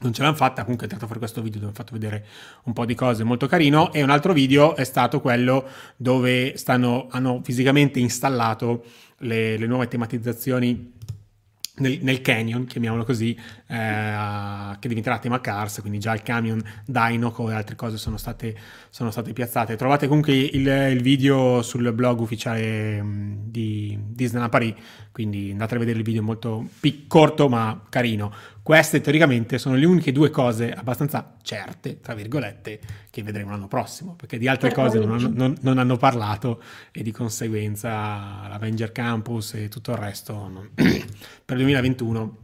[0.00, 2.26] non ce l'hanno fatta, comunque è tirato fuori questo video dove ho fatto vedere
[2.64, 3.92] un po' di cose molto carino.
[3.92, 8.84] E un altro video è stato quello dove stanno, hanno fisicamente installato
[9.18, 10.92] le, le nuove tematizzazioni
[11.76, 17.50] nel, nel, canyon, chiamiamolo così, eh, che diventerà tema Cars, quindi già il camion Dinoco
[17.50, 18.56] e altre cose sono state,
[18.90, 19.76] sono state piazzate.
[19.76, 24.74] Trovate comunque il, il, video sul blog ufficiale mm, di Disneyland Paris,
[25.10, 28.32] quindi andate a vedere il video molto pic- corto ma carino.
[28.64, 34.14] Queste teoricamente sono le uniche due cose abbastanza certe, tra virgolette, che vedremo l'anno prossimo,
[34.14, 37.90] perché di altre cose non hanno, non, non hanno parlato e di conseguenza
[38.48, 42.36] l'Avenger Campus e tutto il resto non, per il 2021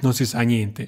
[0.00, 0.86] non si sa niente.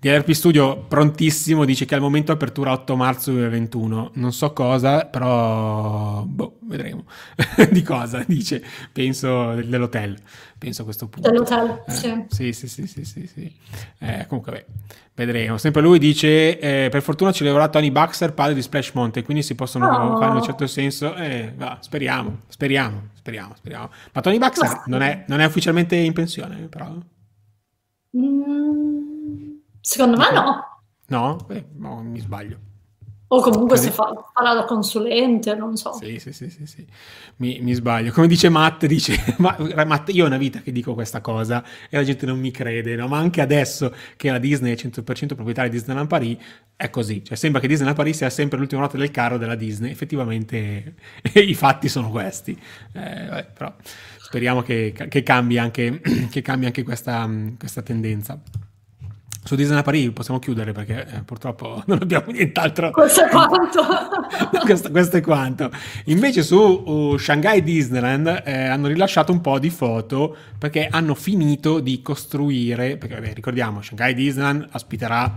[0.00, 4.12] DRP Studio prontissimo, dice che al momento apertura 8 marzo 2021.
[4.14, 7.04] Non so cosa, però boh, vedremo.
[7.72, 8.62] di cosa dice?
[8.92, 10.16] Penso dell'hotel.
[10.56, 11.28] Penso a questo punto.
[11.28, 12.24] Dell'hotel, eh, sì.
[12.28, 13.52] Sì, sì, sì, sì, sì, sì.
[13.98, 14.66] Eh, comunque, beh,
[15.14, 15.58] vedremo.
[15.58, 19.42] Sempre lui dice, eh, per fortuna ci lavorerà Tony Baxter, padre di Splash Mountain, quindi
[19.42, 20.16] si possono oh.
[20.16, 21.16] fare in un certo senso.
[21.16, 23.90] Eh, va, speriamo, speriamo, speriamo, speriamo.
[24.12, 26.88] Ma Tony Baxter non è, non è ufficialmente in pensione, però.
[28.16, 28.97] Mm.
[29.88, 30.82] Secondo me no.
[31.06, 31.36] No?
[31.46, 32.58] Beh, no, mi sbaglio.
[33.28, 33.88] O comunque Così.
[33.88, 35.94] si fa, farà da consulente, non so.
[35.94, 36.86] Sì, sì, sì, sì, sì.
[37.36, 38.12] Mi, mi, sbaglio.
[38.12, 41.96] Come dice Matt, dice, ma, Matt, io ho una vita che dico questa cosa e
[41.96, 43.08] la gente non mi crede, no?
[43.08, 45.02] Ma anche adesso che la Disney è 100%
[45.34, 46.36] proprietaria di Disneyland Paris,
[46.76, 47.24] è così.
[47.24, 49.90] Cioè sembra che Disneyland Paris sia sempre l'ultima nota del carro della Disney.
[49.90, 50.96] Effettivamente
[51.32, 52.52] i fatti sono questi.
[52.92, 53.74] Eh, vabbè, però
[54.18, 57.26] speriamo che, che, cambi anche, che cambi anche questa,
[57.58, 58.38] questa tendenza.
[59.48, 62.90] Su Disney Paris possiamo chiudere perché eh, purtroppo non abbiamo nient'altro.
[62.90, 63.82] Questo è quanto.
[64.62, 65.70] questo, questo, è quanto.
[66.04, 71.80] Invece su uh, Shanghai Disneyland eh, hanno rilasciato un po' di foto perché hanno finito
[71.80, 75.34] di costruire, perché vabbè, ricordiamo, Shanghai Disneyland ospiterà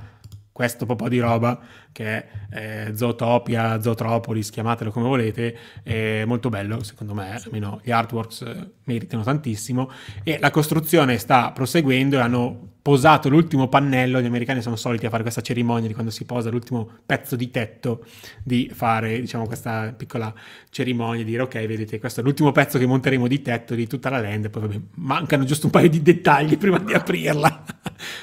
[0.52, 1.60] questo po' di roba
[1.92, 7.92] che è eh, Zootopia, Zootropolis, chiamatelo come volete, è molto bello secondo me, almeno gli
[7.92, 9.90] artworks eh, meritano tantissimo.
[10.24, 15.10] E la costruzione sta proseguendo e hanno posato l'ultimo pannello, gli americani sono soliti a
[15.10, 18.04] fare questa cerimonia di quando si posa l'ultimo pezzo di tetto,
[18.44, 20.34] di fare diciamo questa piccola
[20.70, 24.10] cerimonia, di dire ok vedete questo è l'ultimo pezzo che monteremo di tetto di tutta
[24.10, 27.64] la land, poi vabbè, mancano giusto un paio di dettagli prima di aprirla,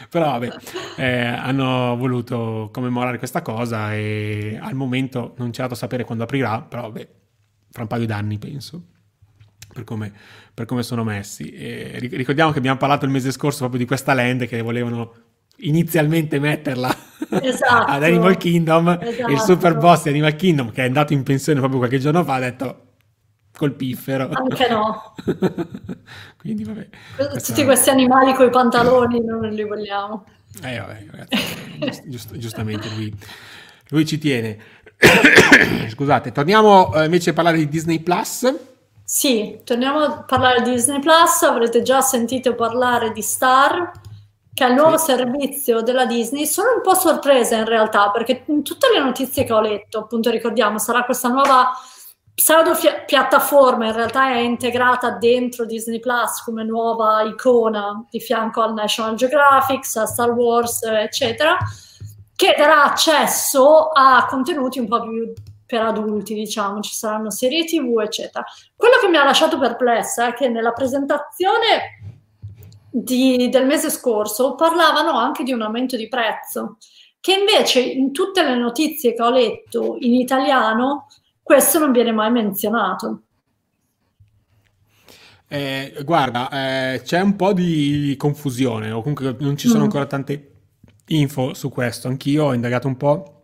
[0.09, 0.49] però vabbè
[0.97, 6.63] eh, hanno voluto commemorare questa cosa e al momento non c'è dato sapere quando aprirà,
[6.63, 7.09] però vabbè
[7.71, 8.83] fra un paio d'anni penso.
[9.73, 10.13] per come,
[10.55, 11.51] per come sono messi.
[11.51, 15.15] E ricordiamo che abbiamo parlato il mese scorso proprio di questa land che volevano
[15.61, 16.89] inizialmente metterla
[17.43, 19.33] esatto, ad Animal Kingdom esatto.
[19.33, 22.35] il super boss di Animal Kingdom che è andato in pensione proprio qualche giorno fa
[22.35, 22.88] ha detto
[23.59, 24.31] col piffero.
[24.33, 25.15] Anche no.
[26.39, 26.89] Quindi vabbè
[27.43, 30.25] tutti questi animali con i pantaloni non li vogliamo.
[30.63, 33.13] Eh vabbè ragazzi giust- giustamente lui,
[33.89, 34.59] lui ci tiene.
[35.91, 38.55] Scusate torniamo eh, invece a parlare di Disney Plus.
[39.03, 43.91] Sì, torniamo a parlare di Disney Plus, avrete già sentito parlare di Star,
[44.53, 45.07] che è il nuovo sì.
[45.07, 46.47] servizio della Disney.
[46.47, 50.31] Sono un po' sorpresa in realtà, perché in tutte le notizie che ho letto, appunto
[50.31, 51.71] ricordiamo, sarà questa nuova
[52.39, 52.71] pseudo
[53.05, 59.17] piattaforma, in realtà è integrata dentro Disney Plus come nuova icona di fianco al National
[59.17, 61.57] Geographic, a Star Wars, eccetera,
[62.37, 65.33] che darà accesso a contenuti un po' più
[65.67, 68.45] per adulti, diciamo, ci saranno serie TV, eccetera.
[68.77, 72.21] Quello che mi ha lasciato perplessa è che nella presentazione
[72.89, 76.77] di, del mese scorso parlavano anche di un aumento di prezzo,
[77.19, 81.09] che invece in tutte le notizie che ho letto in italiano
[81.49, 83.23] questo non viene mai menzionato.
[85.49, 86.51] Eh, guarda,
[86.93, 89.85] eh, c'è un po' di confusione, o comunque non ci sono mm.
[89.85, 90.51] ancora tante
[91.07, 92.07] info su questo.
[92.07, 93.38] Anch'io ho indagato un po'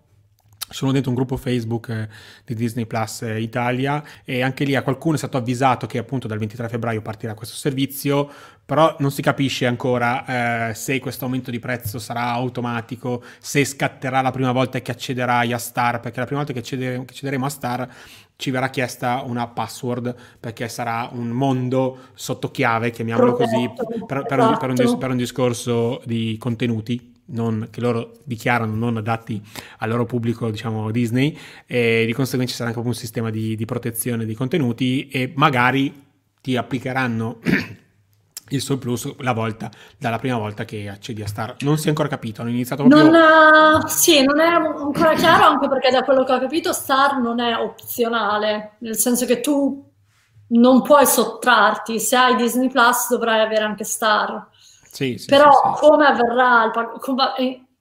[0.74, 2.08] sono dentro un gruppo Facebook eh,
[2.44, 6.26] di Disney Plus eh, Italia e anche lì a qualcuno è stato avvisato che appunto
[6.26, 8.28] dal 23 febbraio partirà questo servizio,
[8.64, 14.20] però non si capisce ancora eh, se questo aumento di prezzo sarà automatico, se scatterà
[14.20, 17.46] la prima volta che accederai a Star, perché la prima volta che, acceder- che accederemo
[17.46, 17.88] a Star
[18.37, 23.70] ci verrà chiesta una password perché sarà un mondo sotto chiave, chiamiamolo così,
[24.06, 24.98] per, per, un, per, un, esatto.
[24.98, 29.42] per un discorso di contenuti non, che loro dichiarano non adatti
[29.78, 33.64] al loro pubblico, diciamo Disney, e di conseguenza ci sarà anche un sistema di, di
[33.64, 36.02] protezione dei contenuti e magari
[36.40, 37.38] ti applicheranno
[38.50, 41.56] il surplus la volta, dalla prima volta che accedi a Star.
[41.60, 43.10] Non si è ancora capito, hanno iniziato proprio...
[43.10, 47.18] Non, uh, sì, non è ancora chiaro anche perché da quello che ho capito Star
[47.18, 49.90] non è opzionale, nel senso che tu
[50.46, 54.48] non puoi sottrarti, se hai Disney Plus dovrai avere anche Star.
[54.94, 56.70] Sì, sì, Però sì, come avverrà,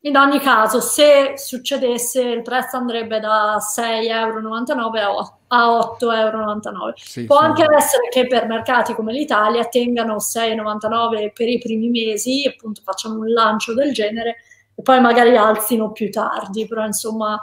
[0.06, 6.94] in ogni caso, se succedesse il prezzo andrebbe da 6,99 euro a 8,99 euro.
[6.96, 12.48] Sì, Può anche essere che per mercati come l'Italia tengano 6,99 per i primi mesi,
[12.48, 14.38] appunto facciano un lancio del genere
[14.74, 17.40] e poi magari alzino più tardi, però insomma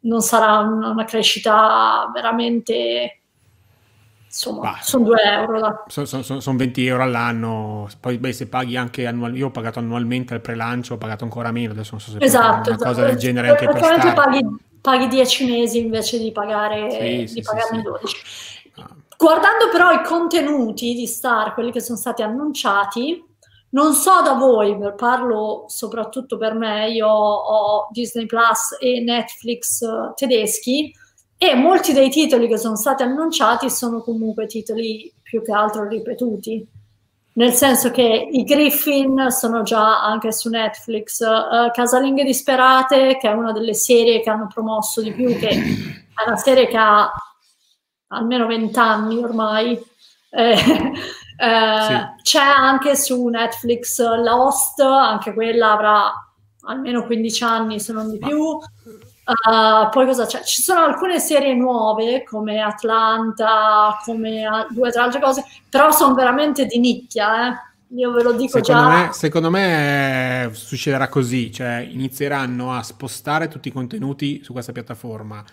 [0.00, 3.20] non sarà una crescita veramente
[4.36, 5.84] insomma, sono 2 euro.
[5.86, 9.78] Sono son, son 20 euro all'anno, poi beh, se paghi anche annualmente, io ho pagato
[9.78, 13.16] annualmente al pre-lancio, ho pagato ancora meno, adesso non so se esatto, una cosa del
[13.16, 14.12] genere anche per Star.
[14.12, 14.46] Paghi,
[14.80, 18.16] paghi 10 mesi invece di pagare sì, di sì, pagarne sì, 12.
[18.76, 18.88] Ah.
[19.16, 23.24] Guardando però i contenuti di Star, quelli che sono stati annunciati,
[23.70, 30.12] non so da voi, parlo soprattutto per me, io ho Disney Plus e Netflix uh,
[30.14, 30.92] tedeschi,
[31.38, 36.66] e molti dei titoli che sono stati annunciati sono comunque titoli più che altro ripetuti,
[37.36, 43.32] nel senso che i Griffin sono già anche su Netflix, uh, Casalinghe disperate, che è
[43.32, 47.12] una delle serie che hanno promosso di più, che è una serie che ha
[48.08, 49.78] almeno 20 anni ormai.
[50.30, 52.22] Eh, eh, sì.
[52.22, 56.12] C'è anche su Netflix Lost, anche quella avrà
[56.68, 58.58] almeno 15 anni se non di più.
[59.26, 60.42] Uh, poi cosa c'è?
[60.44, 66.14] Ci sono alcune serie nuove come Atlanta, come due o tre altre cose, però sono
[66.14, 67.64] veramente di nicchia, eh.
[67.90, 69.06] Io ve lo dico secondo già.
[69.06, 74.72] Me, secondo me eh, succederà così, cioè inizieranno a spostare tutti i contenuti su questa
[74.72, 75.44] piattaforma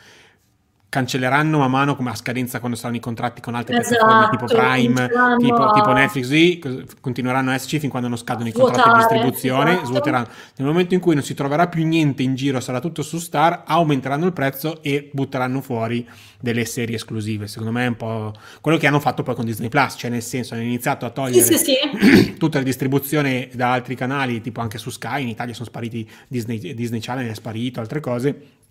[0.94, 4.46] cancelleranno man mano come a scadenza quando saranno i contratti con altre esatto, piattaforme tipo
[4.46, 6.64] Prime, tipo, tipo, Netflix, sì,
[7.02, 9.88] continueranno a esserci fin quando non scadono i contratti di distribuzione, esatto.
[9.88, 10.28] svuoteranno.
[10.56, 13.64] Nel momento in cui non si troverà più niente in giro, sarà tutto su Star,
[13.66, 16.08] aumenteranno il prezzo e butteranno fuori
[16.40, 17.48] delle serie esclusive.
[17.48, 20.22] Secondo me è un po' quello che hanno fatto poi con Disney Plus, cioè nel
[20.22, 22.36] senso hanno iniziato a togliere sì, sì.
[22.38, 26.76] tutta la distribuzione da altri canali, tipo anche su Sky, in Italia sono spariti Disney,
[26.76, 28.62] Disney Channel, è sparito, altre cose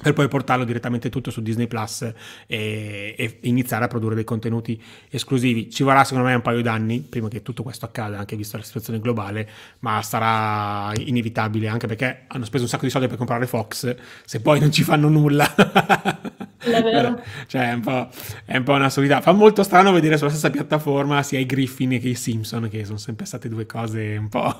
[0.00, 2.02] per poi portarlo direttamente tutto su Disney Plus
[2.46, 4.80] e, e, iniziare a produrre dei contenuti
[5.10, 5.70] esclusivi.
[5.70, 8.62] Ci vorrà secondo me un paio d'anni prima che tutto questo accada, anche visto la
[8.62, 9.48] situazione globale,
[9.80, 14.40] ma sarà inevitabile anche perché hanno speso un sacco di soldi per comprare Fox, se
[14.40, 15.46] poi non ci fanno nulla.
[16.58, 18.08] Cioè è un, po',
[18.44, 19.20] è un po' una solidità.
[19.20, 22.98] Fa molto strano vedere sulla stessa piattaforma sia i Griffin che i Simpson, che sono
[22.98, 24.54] sempre state due cose un po'...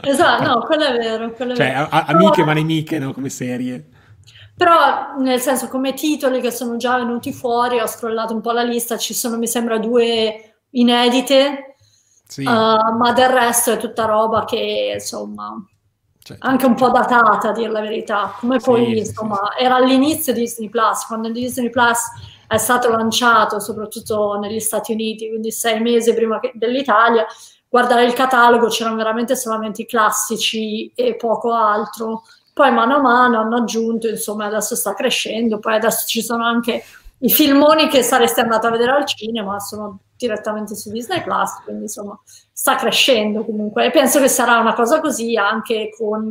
[0.00, 1.32] esatto, no, quello è vero.
[1.32, 1.88] Quello è cioè, vero.
[1.90, 3.84] A- amiche ma nemiche, no, come serie.
[4.56, 8.62] Però, nel senso, come titoli che sono già venuti fuori, ho scrollato un po' la
[8.62, 11.76] lista, ci sono, mi sembra, due inedite,
[12.26, 12.42] sì.
[12.42, 15.54] uh, ma del resto è tutta roba che, insomma,
[16.22, 18.34] cioè, anche un po' datata, a dire la verità.
[18.38, 19.64] Come poi, sì, insomma, sì.
[19.64, 21.98] era all'inizio di Disney Plus, quando Disney Plus
[22.46, 27.26] è stato lanciato, soprattutto negli Stati Uniti, quindi sei mesi prima dell'Italia,
[27.68, 32.22] guardare il catalogo c'erano veramente solamente i classici e poco altro.
[32.52, 36.82] Poi mano a mano hanno aggiunto, insomma, adesso sta crescendo, poi adesso ci sono anche
[37.18, 41.82] i filmoni che saresti andato a vedere al cinema, sono direttamente su Disney Plus, quindi
[41.84, 42.18] insomma
[42.52, 46.28] sta crescendo comunque e penso che sarà una cosa così anche con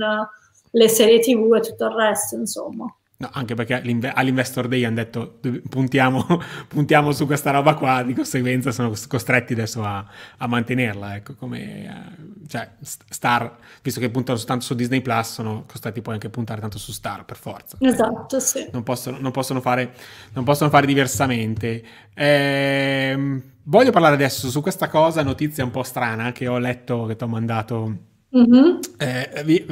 [0.73, 2.93] le serie tv e tutto il resto, insomma.
[3.21, 3.75] No, anche perché
[4.15, 5.37] all'Investor Day hanno detto
[5.69, 6.25] puntiamo,
[6.67, 10.03] puntiamo, su questa roba qua, di conseguenza sono costretti adesso a,
[10.37, 11.17] a mantenerla.
[11.17, 16.15] Ecco, come, eh, cioè, Star, visto che puntano tanto su Disney Plus, sono costretti poi
[16.15, 17.77] anche a puntare tanto su Star per forza.
[17.79, 18.67] Esatto, sì.
[18.71, 19.93] Non possono, non possono, fare,
[20.33, 21.83] non possono fare, diversamente.
[22.15, 27.15] Eh, voglio parlare adesso su questa cosa, notizia un po' strana che ho letto, che
[27.15, 27.97] ti ho mandato.
[28.35, 28.77] Mm-hmm.
[28.97, 29.63] Eh, vi,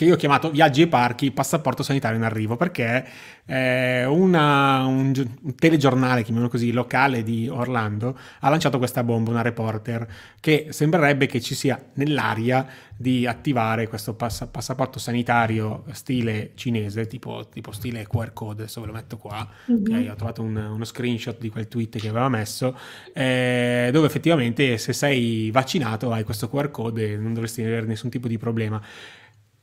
[0.00, 3.06] che io ho chiamato Viaggi e Parchi, passaporto sanitario in arrivo, perché
[3.44, 9.42] eh, una, un, un, telegiornale, chiamiamolo così, locale di Orlando, ha lanciato questa bomba, una
[9.42, 10.08] reporter,
[10.40, 17.46] che sembrerebbe che ci sia nell'aria di attivare questo pass- passaporto sanitario stile cinese, tipo,
[17.52, 20.08] tipo, stile QR code, adesso ve lo metto qua, mm-hmm.
[20.08, 22.74] ho trovato un, uno screenshot di quel tweet che aveva messo,
[23.12, 28.08] eh, dove effettivamente se sei vaccinato hai questo QR code e non dovresti avere nessun
[28.08, 28.80] tipo di problema.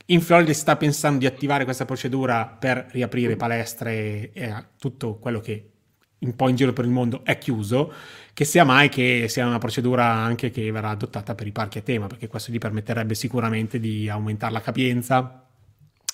[0.10, 5.40] In Florida si sta pensando di attivare questa procedura per riaprire palestre e tutto quello
[5.42, 5.72] che
[6.20, 7.92] un po' in giro per il mondo è chiuso,
[8.34, 11.82] che sia mai che sia una procedura anche che verrà adottata per i parchi a
[11.82, 15.47] tema, perché questo gli permetterebbe sicuramente di aumentare la capienza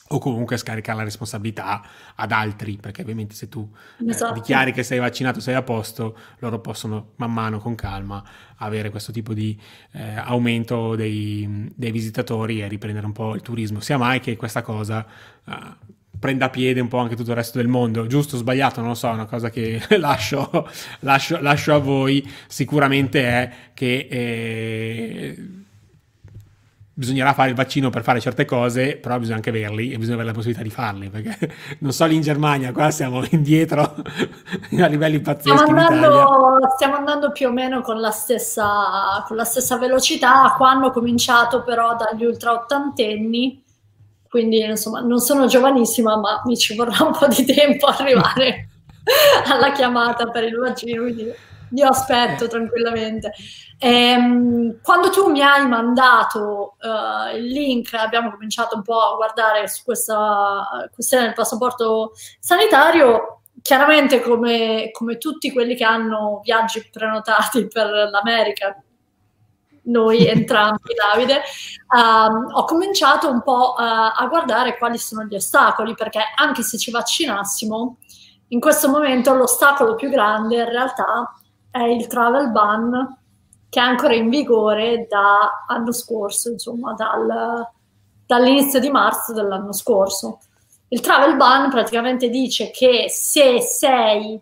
[0.09, 1.81] o comunque scaricare la responsabilità
[2.15, 3.67] ad altri, perché ovviamente se tu
[3.99, 4.31] eh, esatto.
[4.31, 8.23] eh, dichiari che sei vaccinato, sei a posto, loro possono man mano con calma
[8.57, 9.57] avere questo tipo di
[9.91, 13.79] eh, aumento dei, dei, visitatori e riprendere un po' il turismo.
[13.79, 15.05] Sia mai che questa cosa
[15.45, 18.89] eh, prenda piede un po' anche tutto il resto del mondo, giusto o sbagliato, non
[18.89, 25.37] lo so, è una cosa che lascio, lascio, lascio a voi, sicuramente è che...
[26.95, 30.29] Bisognerà fare il vaccino per fare certe cose, però bisogna anche averli e bisogna avere
[30.29, 33.81] la possibilità di farli, perché non so lì in Germania, qua siamo indietro
[34.79, 39.43] a livelli pazzeschi stiamo andando, stiamo andando più o meno con la, stessa, con la
[39.43, 43.63] stessa velocità, qua hanno cominciato però dagli ultra ottantenni,
[44.29, 48.67] quindi insomma non sono giovanissima, ma mi ci vorrà un po' di tempo arrivare
[49.45, 51.33] alla chiamata per il vaccino, quindi
[51.73, 53.33] io aspetto tranquillamente.
[53.79, 59.67] Ehm, quando tu mi hai mandato uh, il link, abbiamo cominciato un po' a guardare
[59.67, 63.41] su questa questione del passaporto sanitario.
[63.61, 68.81] Chiaramente, come, come tutti quelli che hanno viaggi prenotati per l'America,
[69.85, 71.41] noi entrambi, Davide,
[71.95, 76.77] um, ho cominciato un po' uh, a guardare quali sono gli ostacoli, perché anche se
[76.77, 77.97] ci vaccinassimo,
[78.49, 81.33] in questo momento l'ostacolo più grande in realtà
[81.73, 83.17] è il travel ban
[83.67, 87.67] che è ancora in vigore da anno scorso, insomma, dal,
[88.27, 90.41] dall'inizio di marzo dell'anno scorso.
[90.89, 94.39] Il travel ban praticamente dice che se sei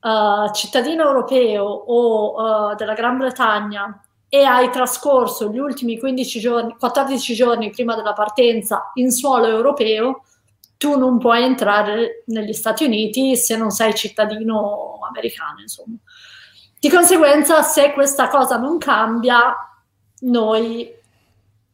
[0.00, 6.76] uh, cittadino europeo o uh, della Gran Bretagna e hai trascorso gli ultimi 15 giorni,
[6.78, 10.24] 14 giorni prima della partenza in suolo europeo,
[10.76, 15.96] tu non puoi entrare negli Stati Uniti se non sei cittadino americano, insomma.
[16.80, 19.54] Di conseguenza, se questa cosa non cambia,
[20.20, 20.88] noi,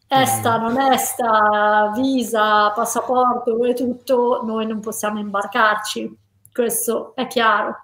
[0.06, 0.62] esta, mm.
[0.62, 6.18] non esta, visa, passaporto e tutto, noi non possiamo imbarcarci.
[6.52, 7.80] Questo è chiaro.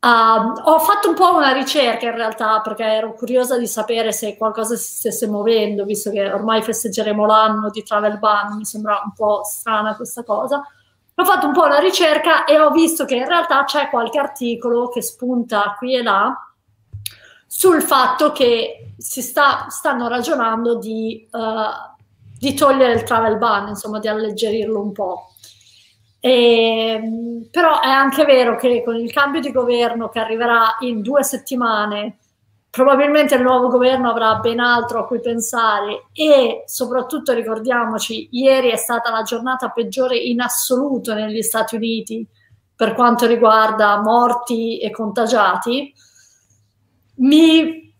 [0.00, 4.36] Uh, ho fatto un po' una ricerca in realtà perché ero curiosa di sapere se
[4.36, 9.12] qualcosa si stesse muovendo, visto che ormai festeggeremo l'anno di Travel Ban, mi sembra un
[9.12, 10.62] po' strana questa cosa
[11.20, 14.88] ho fatto un po' una ricerca e ho visto che in realtà c'è qualche articolo
[14.88, 16.32] che spunta qui e là
[17.44, 21.98] sul fatto che si sta, stanno ragionando di, uh,
[22.38, 25.32] di, togliere il travel ban, insomma di alleggerirlo un po'.
[26.20, 31.24] E, però è anche vero che con il cambio di governo che arriverà in due
[31.24, 32.18] settimane,
[32.70, 38.76] probabilmente il nuovo governo avrà ben altro a cui pensare e soprattutto ricordiamoci, ieri è
[38.76, 42.26] stata la giornata peggiore in assoluto negli Stati Uniti
[42.76, 45.92] per quanto riguarda morti e contagiati.
[47.16, 47.92] Mi,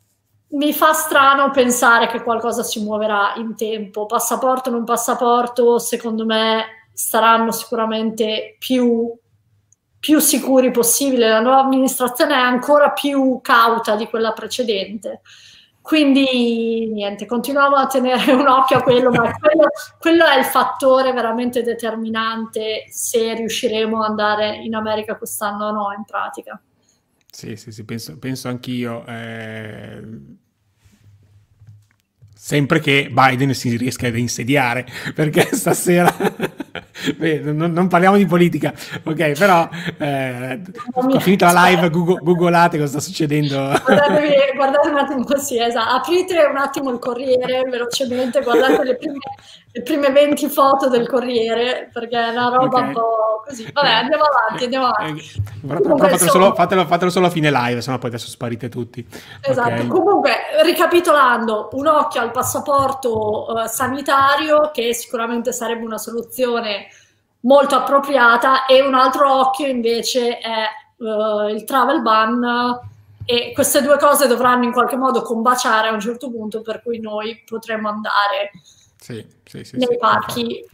[0.51, 4.07] mi fa strano pensare che qualcosa si muoverà in tempo.
[4.07, 9.12] Passaporto o non passaporto, secondo me saranno sicuramente più,
[9.99, 11.28] più sicuri possibile.
[11.28, 15.20] La nuova amministrazione è ancora più cauta di quella precedente.
[15.80, 19.68] Quindi niente, continuiamo a tenere un occhio a quello, ma quello,
[19.99, 25.94] quello, è il fattore veramente determinante se riusciremo ad andare in America quest'anno o no,
[25.96, 26.61] in pratica.
[27.30, 29.03] Sì, sì, sì, penso, penso anch'io.
[29.07, 30.46] Eh
[32.49, 36.11] sempre che Biden si riesca ad insediare, perché stasera
[37.16, 38.73] Beh, non, non, parliamo di politica,
[39.05, 40.61] ok, però eh,
[40.93, 43.57] ho finito la live, Google, googolate cosa sta succedendo.
[43.85, 45.97] Guardatevi, guardate un attimo così, esatto.
[45.97, 49.19] aprite un attimo il Corriere velocemente, guardate le prime,
[49.73, 52.83] le prime 20 foto del Corriere, perché è una roba okay.
[52.83, 53.69] un po' così.
[53.73, 55.21] Vabbè, andiamo avanti, andiamo avanti.
[55.21, 58.69] Eh, però, però fatelo, solo, fatelo, fatelo, solo, a fine live, sennò poi adesso sparite
[58.69, 59.07] tutti.
[59.41, 59.87] Esatto, okay.
[59.87, 60.33] comunque,
[60.64, 66.58] ricapitolando, un occhio al passaporto uh, sanitario, che sicuramente sarebbe una soluzione
[67.41, 70.65] molto appropriata e un altro occhio invece è
[70.97, 72.81] uh, il travel ban
[73.25, 76.99] e queste due cose dovranno in qualche modo combaciare a un certo punto per cui
[76.99, 78.51] noi potremo andare
[78.99, 80.65] sì, sì, sì, nei parchi.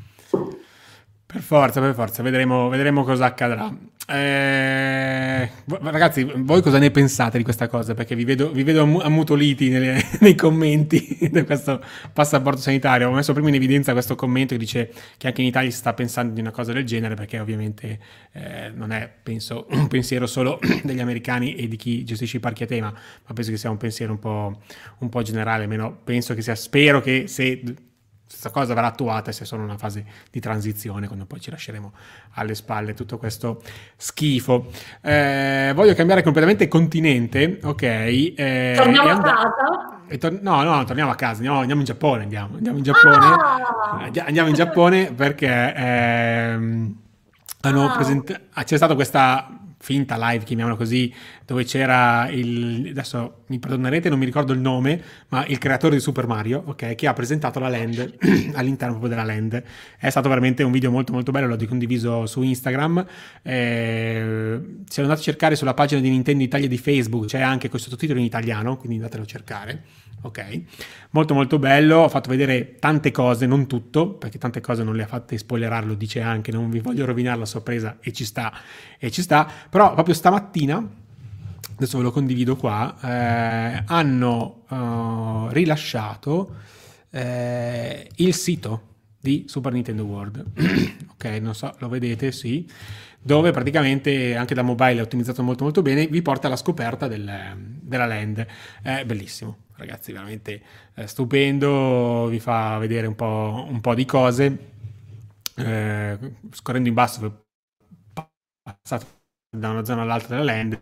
[1.26, 3.72] Per forza, per forza, vedremo, vedremo cosa accadrà.
[4.07, 7.94] Eh, ragazzi, voi cosa ne pensate di questa cosa?
[7.94, 11.82] Perché vi vedo, vi vedo ammutoliti nelle, nei commenti di questo
[12.12, 13.09] passaporto sanitario.
[13.09, 15.94] Ho messo prima in evidenza questo commento che dice che anche in Italia si sta
[15.94, 17.98] pensando di una cosa del genere, perché ovviamente
[18.32, 22.64] eh, non è, penso, un pensiero solo degli americani e di chi gestisce i parchi
[22.64, 24.61] a tema, ma penso che sia un pensiero un po',
[24.98, 25.62] un po generale.
[25.62, 27.62] Almeno penso che sia, spero che se
[28.26, 31.92] questa cosa verrà attuata se sono in una fase di transizione, quando poi ci lasceremo
[32.32, 33.62] alle spalle tutto questo
[33.96, 34.70] schifo.
[35.00, 37.82] Eh, voglio cambiare completamente continente, ok?
[37.82, 40.18] Eh, torniamo and- a casa?
[40.18, 44.10] Tor- no, no, torniamo a casa, andiamo, andiamo in Giappone, andiamo, andiamo in Giappone, ah!
[44.24, 46.96] andiamo in Giappone perché ehm,
[47.62, 47.94] hanno ah.
[47.94, 51.12] presentato, c'è stata questa finta live, chiamiamola così,
[51.45, 56.01] dove c'era il, adesso mi perdonerete, non mi ricordo il nome, ma il creatore di
[56.01, 58.14] Super Mario, ok, che ha presentato la land
[58.57, 59.62] all'interno proprio della land.
[59.99, 63.05] È stato veramente un video molto molto bello, l'ho condiviso su Instagram.
[63.43, 67.91] Eh, se andate a cercare sulla pagina di Nintendo Italia di Facebook, c'è anche questo
[67.91, 69.82] sottotitolo in italiano, quindi andatelo a cercare
[70.24, 70.62] ok?
[71.10, 75.04] Molto molto bello, ho fatto vedere tante cose, non tutto, perché tante cose non le
[75.04, 78.52] ha fatte spoilerare, lo dice anche, non vi voglio rovinare la sorpresa e ci sta,
[78.98, 80.76] e ci sta, però proprio stamattina,
[81.76, 86.54] adesso ve lo condivido qua, eh, hanno uh, rilasciato
[87.10, 90.44] eh, il sito di Super Nintendo World,
[91.14, 92.68] ok, non so, lo vedete, sì,
[93.20, 97.30] dove praticamente anche da mobile è ottimizzato molto molto bene, vi porta alla scoperta del,
[97.80, 98.46] della land,
[98.82, 100.62] è bellissimo, ragazzi, veramente
[100.94, 104.72] eh, stupendo, vi fa vedere un po', un po di cose.
[105.56, 106.18] Eh,
[106.50, 107.46] scorrendo in basso,
[108.62, 109.22] passate
[109.54, 110.78] da una zona all'altra della land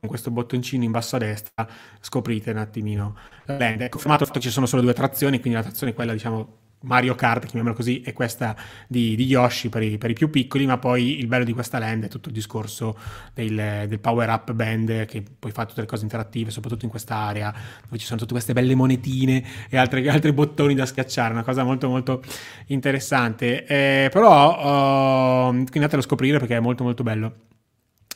[0.00, 1.68] con questo bottoncino in basso a destra
[2.00, 3.82] scoprite un attimino la land.
[3.82, 7.14] È confermato che ci sono solo due trazioni, quindi la trazione è quella diciamo Mario
[7.16, 8.54] Kart, chiamiamola così, è questa
[8.86, 11.78] di, di Yoshi per i, per i, più piccoli, ma poi il bello di questa
[11.78, 12.96] land è tutto il discorso
[13.34, 17.16] del, del power up band che poi fa tutte le cose interattive, soprattutto in questa
[17.16, 17.52] area
[17.82, 21.64] dove ci sono tutte queste belle monetine e altri, altri bottoni da schiacciare, una cosa
[21.64, 22.22] molto molto
[22.66, 23.64] interessante.
[23.64, 27.34] Eh, però quindi andatelo a scoprire perché è molto molto bello.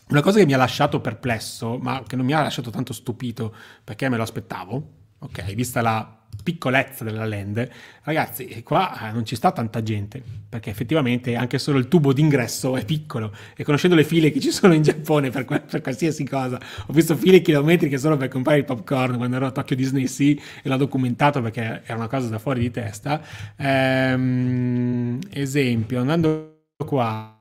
[0.08, 3.54] Una cosa che mi ha lasciato perplesso, ma che non mi ha lasciato tanto stupito
[3.82, 7.68] perché me lo aspettavo, ok, vista la piccolezza della land,
[8.02, 12.84] ragazzi, qua non ci sta tanta gente, perché effettivamente anche solo il tubo d'ingresso è
[12.84, 16.92] piccolo e conoscendo le file che ci sono in Giappone per, per qualsiasi cosa, ho
[16.92, 20.68] visto file chilometriche solo per comprare il popcorn quando ero a Tokyo Disney Sea e
[20.68, 23.22] l'ho documentato perché era una cosa da fuori di testa.
[23.56, 27.38] Ehm, esempio, andando qua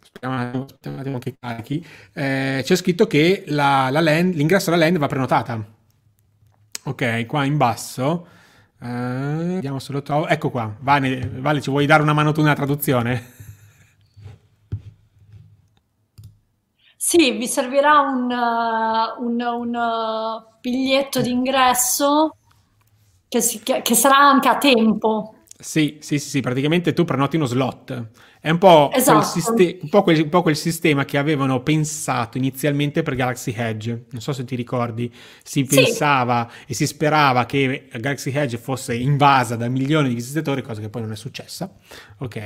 [0.00, 4.98] aspettiamo un attimo che carichi, eh, c'è scritto che la, la land, l'ingresso alla land
[4.98, 5.80] va prenotata.
[6.84, 8.26] Ok, qua in basso.
[8.80, 10.26] Uh, vediamo se lo trovo.
[10.26, 10.74] Ecco qua.
[10.80, 13.34] Vale, vale, ci vuoi dare una mano tu nella traduzione?
[16.96, 22.36] Sì, vi servirà un, uh, un, un uh, biglietto d'ingresso
[23.28, 25.34] che, si, che, che sarà anche a tempo.
[25.58, 28.08] Sì, sì, sì, praticamente tu prenoti uno slot.
[28.44, 29.18] È un po, esatto.
[29.18, 33.54] quel siste- un, po quel, un, po quel, sistema che avevano pensato inizialmente per Galaxy
[33.56, 34.06] Edge.
[34.10, 35.08] Non so se ti ricordi,
[35.44, 35.76] si sì.
[35.76, 40.88] pensava e si sperava che Galaxy Edge fosse invasa da milioni di visitatori, cosa che
[40.88, 41.72] poi non è successa.
[42.18, 42.36] Ok?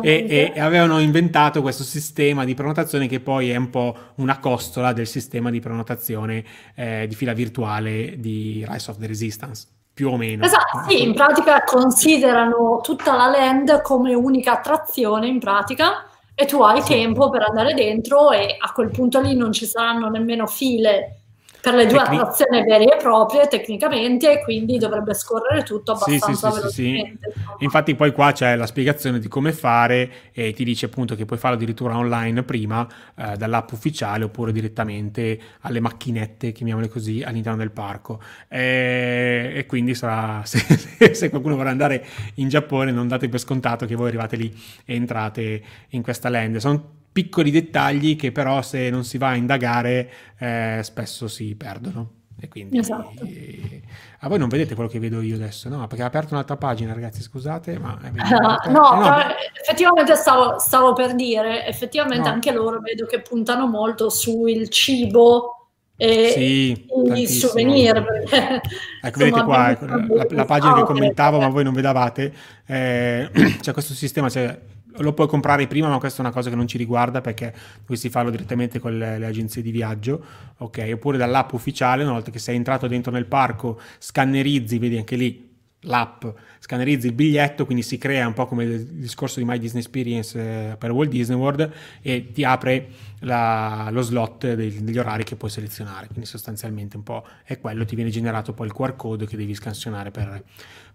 [0.00, 4.94] E, e, avevano inventato questo sistema di prenotazione che poi è un po' una costola
[4.94, 6.42] del sistema di prenotazione
[6.74, 10.44] eh, di fila virtuale di Rise of the Resistance più o meno.
[10.44, 16.60] Esatto, sì, in pratica considerano tutta la land come unica attrazione in pratica e tu
[16.62, 21.20] hai tempo per andare dentro e a quel punto lì non ci saranno nemmeno file
[21.64, 26.26] per le due Tecnic- attrazioni vere e proprie tecnicamente e quindi dovrebbe scorrere tutto abbastanza
[26.26, 27.32] sì, sì, velocemente.
[27.32, 31.24] Sì, Infatti poi qua c'è la spiegazione di come fare e ti dice appunto che
[31.24, 32.86] puoi farlo addirittura online prima
[33.16, 38.20] eh, dall'app ufficiale oppure direttamente alle macchinette, chiamiamole così, all'interno del parco.
[38.46, 42.04] E, e quindi sarà, se, se, qualcuno vorrà andare
[42.34, 44.54] in Giappone non date per scontato che voi arrivate lì
[44.84, 46.56] e entrate in questa land.
[46.58, 52.22] Sono piccoli dettagli che però se non si va a indagare eh, spesso si perdono.
[52.40, 53.22] E quindi esatto.
[53.24, 53.80] eh,
[54.18, 55.86] a voi non vedete quello che vedo io adesso, no?
[55.86, 58.10] Perché ha aperto un'altra pagina, ragazzi, scusate, ma uh,
[58.42, 59.16] no, eh, no
[59.62, 62.34] effettivamente stavo, stavo, per dire, effettivamente no.
[62.34, 68.04] anche loro vedo che puntano molto sul cibo e sì, i souvenir.
[68.04, 68.60] Perché,
[69.00, 72.34] ecco, insomma, vedete qua ecco, la, la, pagina che commentavo, ma voi non vedavate,
[72.66, 74.58] eh, c'è questo sistema, cioè
[74.98, 78.08] lo puoi comprare prima, ma questa è una cosa che non ci riguarda perché dovresti
[78.10, 80.24] farlo direttamente con le, le, agenzie di viaggio,
[80.58, 80.90] ok?
[80.94, 85.52] Oppure dall'app ufficiale, una volta che sei entrato dentro nel parco, scannerizzi, vedi anche lì
[85.84, 86.24] l'app,
[86.60, 90.38] scannerizzi il biglietto, quindi si crea un po' come il discorso di My Disney Experience
[90.38, 91.70] eh, per Walt Disney World
[92.00, 92.88] e ti apre
[93.20, 97.84] la, lo slot dei, degli orari che puoi selezionare, quindi sostanzialmente un po' è quello,
[97.84, 100.42] ti viene generato poi il QR code che devi scansionare per,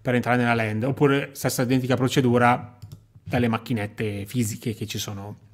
[0.02, 2.78] per entrare nella land, oppure stessa identica procedura
[3.30, 5.48] dalle macchinette fisiche che ci sono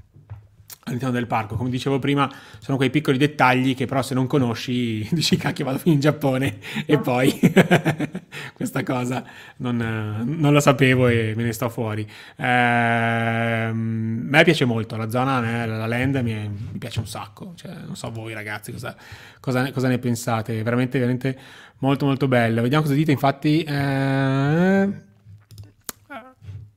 [0.85, 1.55] all'interno del parco.
[1.55, 5.81] Come dicevo prima, sono quei piccoli dettagli che però se non conosci dici cacchio vado
[5.85, 7.37] in Giappone e poi
[8.53, 9.23] questa cosa
[9.57, 12.07] non, non, la sapevo e me ne sto fuori.
[12.35, 17.53] Eh, a me piace molto la zona, la land mi, è, mi piace un sacco,
[17.55, 18.95] cioè, non so voi ragazzi cosa,
[19.39, 21.37] cosa, cosa, ne pensate, veramente, veramente
[21.79, 22.61] molto molto bello.
[22.61, 23.63] Vediamo cosa dite, infatti...
[23.63, 25.04] Eh,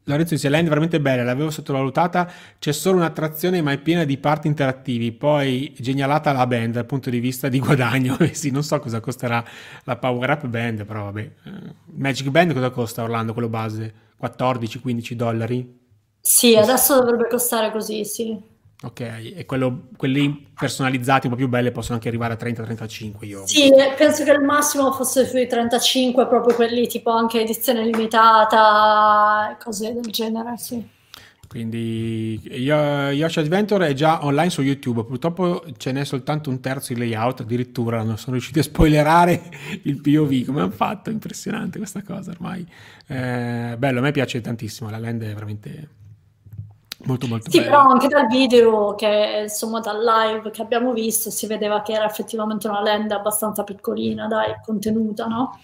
[0.08, 4.16] Lorenzo dice, land è veramente bella, l'avevo sottovalutata, c'è solo un'attrazione ma è piena di
[4.16, 8.78] parti interattivi, poi genialata la band dal punto di vista di guadagno, sì, non so
[8.80, 9.44] cosa costerà
[9.84, 11.20] la Power Up Band, però vabbè.
[11.20, 11.50] Eh,
[11.96, 14.06] Magic Band cosa costa Orlando, quello base?
[14.20, 15.78] 14-15 dollari?
[16.20, 18.36] Sì, adesso dovrebbe costare così, sì.
[18.80, 23.44] Ok, e quello, quelli personalizzati un po' più belli possono anche arrivare a 30-35 io.
[23.44, 29.92] Sì, penso che il massimo fosse sui 35, proprio quelli tipo anche edizione limitata, cose
[29.92, 30.96] del genere, sì.
[31.48, 36.98] Quindi Yoshi Adventure è già online su YouTube, purtroppo ce n'è soltanto un terzo in
[36.98, 39.42] layout, addirittura non sono riusciti a spoilerare
[39.82, 42.64] il POV, come hanno fatto, impressionante questa cosa ormai.
[43.08, 45.88] Eh, bello, a me piace tantissimo, la land è veramente
[47.04, 47.70] Molto molto sì, bello.
[47.70, 52.04] però anche dal video che insomma dal live che abbiamo visto si vedeva che era
[52.04, 55.60] effettivamente una land abbastanza piccolina, dai, contenuta, no?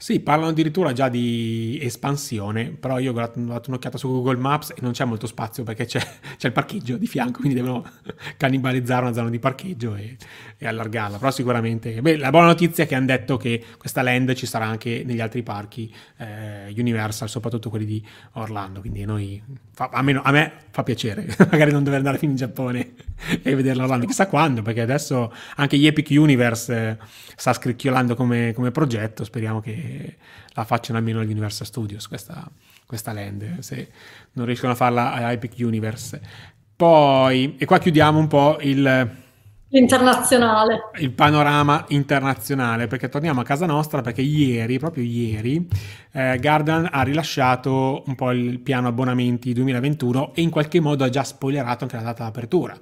[0.00, 4.76] Sì, parlano addirittura già di espansione, però io ho dato un'occhiata su Google Maps e
[4.78, 5.98] non c'è molto spazio perché c'è,
[6.38, 7.84] c'è il parcheggio di fianco, quindi devono
[8.38, 10.16] cannibalizzare una zona di parcheggio e,
[10.56, 11.18] e allargarla.
[11.18, 14.66] Però sicuramente, beh, la buona notizia è che hanno detto che questa land ci sarà
[14.66, 19.42] anche negli altri parchi eh, Universal, soprattutto quelli di Orlando, quindi noi,
[19.72, 22.94] fa, a, me, a, me, fa piacere, magari non dover andare fino in Giappone
[23.42, 26.96] e vederla Orlando, chissà quando, perché adesso anche gli Epic Universe eh,
[27.36, 30.16] sta scricchiolando come, come progetto, speriamo che
[30.54, 32.48] la facciano almeno agli Universal Studios questa,
[32.86, 33.88] questa land, se
[34.32, 36.20] non riescono a farla a Epic Universe.
[36.76, 39.26] Poi, e qua chiudiamo un po' il...
[39.70, 40.90] Internazionale.
[40.96, 45.68] Il panorama internazionale, perché torniamo a casa nostra perché ieri, proprio ieri,
[46.12, 51.10] eh, Garden ha rilasciato un po' il piano abbonamenti 2021 e in qualche modo ha
[51.10, 52.78] già spoilerato anche la data d'apertura.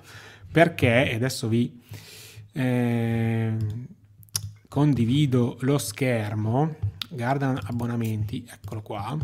[0.56, 1.82] Perché, e adesso vi...
[2.52, 3.56] Eh,
[4.68, 6.76] condivido lo schermo,
[7.10, 9.18] Garden abbonamenti, eccolo qua.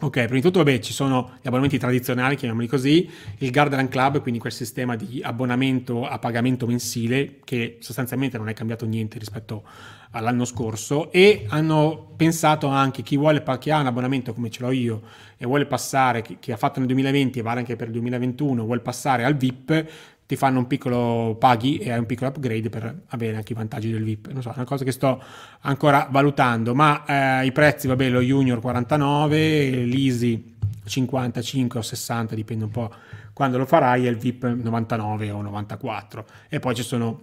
[0.00, 4.20] Ok, prima di tutto vabbè, ci sono gli abbonamenti tradizionali, chiamiamoli così, il Garden Club,
[4.20, 9.64] quindi quel sistema di abbonamento a pagamento mensile che sostanzialmente non è cambiato niente rispetto
[10.12, 14.70] all'anno scorso e hanno pensato anche chi vuole chi ha un abbonamento come ce l'ho
[14.70, 15.02] io
[15.36, 18.64] e vuole passare, chi, chi ha fatto nel 2020 e vale anche per il 2021,
[18.64, 19.84] vuole passare al VIP,
[20.28, 23.90] ti fanno un piccolo paghi e hai un piccolo upgrade per avere anche i vantaggi
[23.90, 24.28] del VIP.
[24.30, 25.22] Non so, è una cosa che sto
[25.60, 30.54] ancora valutando, ma eh, i prezzi, vabbè, lo Junior 49, l'Easy
[30.84, 32.92] 55 o 60, dipende un po'
[33.32, 36.26] quando lo farai, e il VIP 99 o 94.
[36.50, 37.20] E poi ci sono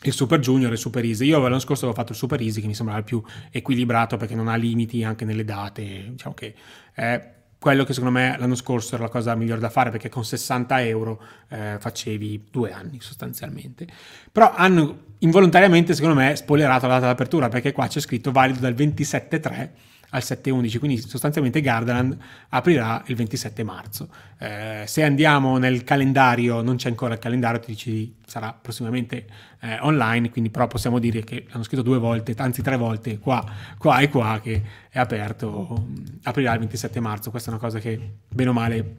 [0.00, 1.26] il Super Junior e il Super Easy.
[1.26, 4.48] Io l'anno scorso avevo fatto il Super Easy che mi sembrava più equilibrato perché non
[4.48, 6.54] ha limiti anche nelle date, diciamo che
[6.94, 10.24] è quello che secondo me l'anno scorso era la cosa migliore da fare perché con
[10.24, 13.86] 60 euro eh, facevi due anni sostanzialmente.
[14.32, 18.74] Però hanno involontariamente secondo me spoilerato la data d'apertura perché qua c'è scritto valido dal
[18.74, 19.68] 27-3
[20.14, 22.16] al 7-11, quindi sostanzialmente Gardaland
[22.50, 24.08] aprirà il 27 marzo.
[24.38, 29.26] Eh, se andiamo nel calendario, non c'è ancora il calendario, ti dici sarà prossimamente
[29.60, 33.44] eh, online, quindi però possiamo dire che hanno scritto due volte, anzi tre volte, qua,
[33.78, 35.88] qua e qua, che è aperto,
[36.24, 37.30] aprirà il 27 marzo.
[37.30, 37.98] Questa è una cosa che,
[38.28, 38.96] bene o male,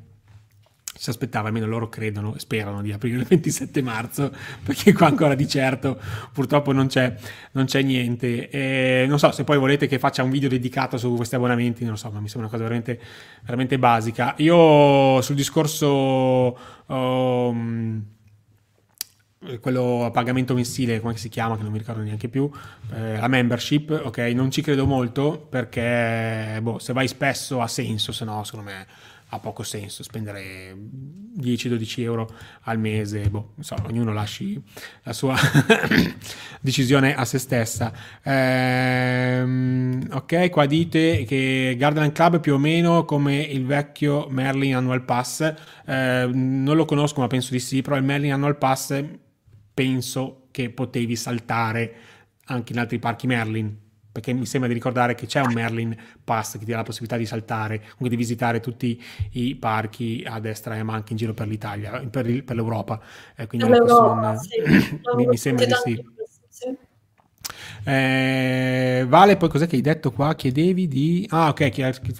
[1.03, 4.31] si aspettava, almeno loro credono e sperano di aprire il 27 marzo,
[4.63, 5.99] perché qua ancora di certo
[6.31, 7.13] purtroppo non c'è,
[7.51, 8.47] non c'è niente.
[8.47, 11.91] E non so se poi volete che faccia un video dedicato su questi abbonamenti, non
[11.91, 13.01] lo so, ma mi sembra una cosa veramente,
[13.41, 14.33] veramente basica.
[14.37, 16.57] Io sul discorso...
[16.85, 18.05] Um,
[19.59, 22.49] quello a pagamento mensile, come si chiama, che non mi ricordo neanche più,
[22.93, 28.13] eh, la membership, ok, non ci credo molto perché boh, se vai spesso ha senso,
[28.13, 28.87] se no secondo me
[29.33, 30.75] ha poco senso spendere
[31.39, 32.29] 10-12 euro
[32.61, 34.61] al mese, boh, so, ognuno lasci
[35.01, 35.35] la sua
[36.61, 37.91] decisione a se stessa.
[38.21, 44.75] Ehm, ok, qua dite che Garden Club è più o meno come il vecchio Merlin
[44.75, 45.53] Annual Pass,
[45.85, 49.03] ehm, non lo conosco ma penso di sì, però il Merlin Annual Pass
[49.73, 51.95] penso che potevi saltare
[52.45, 53.75] anche in altri parchi Merlin,
[54.13, 57.17] perché mi sembra di ricordare che c'è un Merlin Pass che ti dà la possibilità
[57.17, 61.33] di saltare, comunque di visitare tutti i parchi a destra e ma anche in giro
[61.33, 63.01] per l'Italia, per, per l'Europa.
[63.35, 64.61] Eh, quindi per l'Europa, sì.
[65.17, 66.05] mi, mi, sembra di sì.
[66.47, 66.77] sì.
[67.85, 70.35] Eh, vale, poi cos'è che hai detto qua?
[70.35, 71.27] Chiedevi di...
[71.31, 71.61] Ah, ok,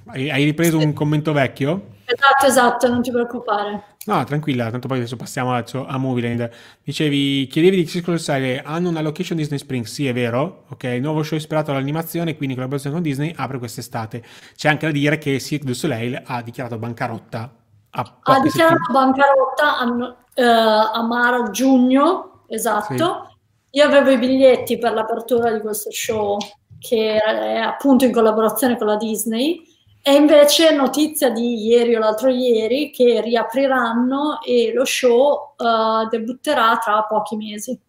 [0.08, 1.92] hai ripreso un commento vecchio?
[2.06, 3.93] Esatto, esatto, non ti preoccupare.
[4.06, 6.50] No, tranquilla, tanto poi adesso passiamo a, a Movieland.
[6.84, 11.02] Dicevi, chiedevi di Circle Serie, hanno una location Disney Springs, sì è vero, ok, il
[11.02, 14.22] nuovo show ispirato all'animazione, quindi collaborazione con Disney, apre quest'estate.
[14.56, 17.56] C'è anche da dire che Cirque du Soleil ha dichiarato bancarotta.
[17.92, 22.94] ha dichiarato bancarotta a, uh, a Mara giugno, esatto.
[22.94, 23.78] Sì.
[23.80, 26.38] Io avevo i biglietti per l'apertura di questo show,
[26.78, 29.62] che è appunto in collaborazione con la Disney,
[30.06, 36.78] e invece notizia di ieri o l'altro ieri che riapriranno e lo show uh, debutterà
[36.78, 37.80] tra pochi mesi.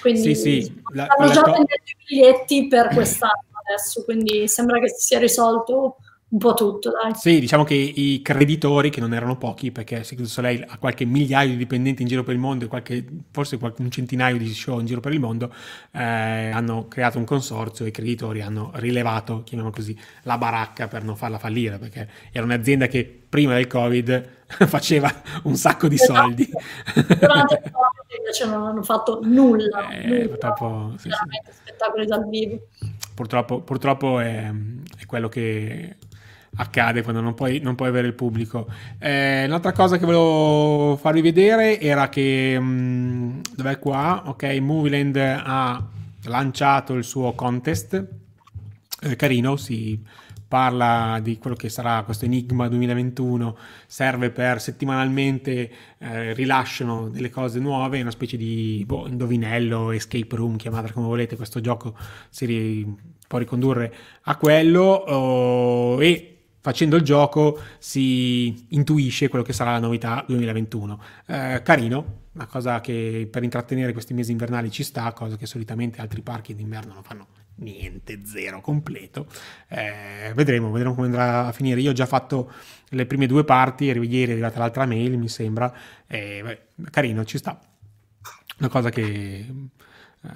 [0.00, 4.48] Quindi sì, sì, la, stanno la già to- vendendo i biglietti per quest'anno adesso, quindi
[4.48, 5.98] sembra che si sia risolto
[6.32, 7.14] un po' tutto, dai.
[7.14, 11.50] Sì, diciamo che i creditori, che non erano pochi, perché du Soleil ha qualche migliaio
[11.50, 14.80] di dipendenti in giro per il mondo e qualche, forse qualche, un centinaio di show
[14.80, 15.52] in giro per il mondo,
[15.90, 21.04] eh, hanno creato un consorzio e i creditori hanno rilevato, chiamiamo così, la baracca per
[21.04, 24.28] non farla fallire, perché era un'azienda che prima del Covid
[24.68, 25.12] faceva
[25.42, 26.14] un sacco di esatto.
[26.14, 26.50] soldi.
[26.94, 29.90] Durante il Covid invece non hanno fatto nulla.
[29.90, 30.28] Eh, nulla.
[30.28, 31.52] Purtroppo, sì, sì.
[31.52, 32.68] spettacoli dal vivo.
[33.14, 34.50] Purtroppo, purtroppo è,
[34.98, 35.96] è quello che
[36.56, 38.66] accade quando non puoi, non puoi avere il pubblico.
[38.98, 44.22] Eh, un'altra cosa che volevo farvi vedere era che, mh, mm, dov'è qua?
[44.26, 45.84] Ok, Movieland ha
[46.24, 48.06] lanciato il suo contest,
[49.02, 50.00] eh, carino, si
[50.52, 57.58] parla di quello che sarà questo Enigma 2021, serve per settimanalmente eh, rilasciano delle cose
[57.58, 61.96] nuove, una specie di boh, indovinello, escape room, chiamatela come volete, questo gioco
[62.28, 62.96] si ri-
[63.26, 63.94] può ricondurre
[64.24, 66.31] a quello oh, e
[66.62, 71.02] facendo il gioco si intuisce quello che sarà la novità 2021.
[71.26, 76.00] Eh, carino, una cosa che per intrattenere questi mesi invernali ci sta, cosa che solitamente
[76.00, 79.26] altri parchi d'inverno non fanno niente, zero, completo.
[79.68, 81.80] Eh, vedremo, vedremo come andrà a finire.
[81.80, 82.52] Io ho già fatto
[82.90, 85.72] le prime due parti, ieri è arrivata l'altra mail, mi sembra.
[86.06, 87.58] Eh, beh, carino, ci sta.
[88.58, 90.30] Una cosa che eh,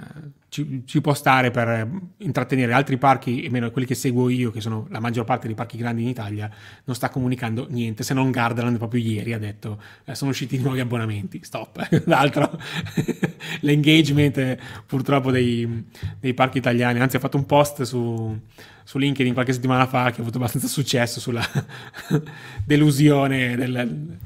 [0.56, 1.86] ci, ci, può stare per
[2.18, 5.54] intrattenere altri parchi, e meno quelli che seguo io, che sono la maggior parte dei
[5.54, 6.50] parchi grandi in Italia,
[6.84, 10.80] non sta comunicando niente, se non Gardaland proprio ieri ha detto eh, sono usciti nuovi
[10.80, 11.86] abbonamenti, stop.
[12.06, 12.58] L'altro,
[13.60, 15.84] l'engagement purtroppo dei,
[16.18, 18.40] dei, parchi italiani, anzi ha fatto un post su,
[18.82, 21.44] su LinkedIn qualche settimana fa che ha avuto abbastanza successo sulla
[22.64, 24.18] delusione del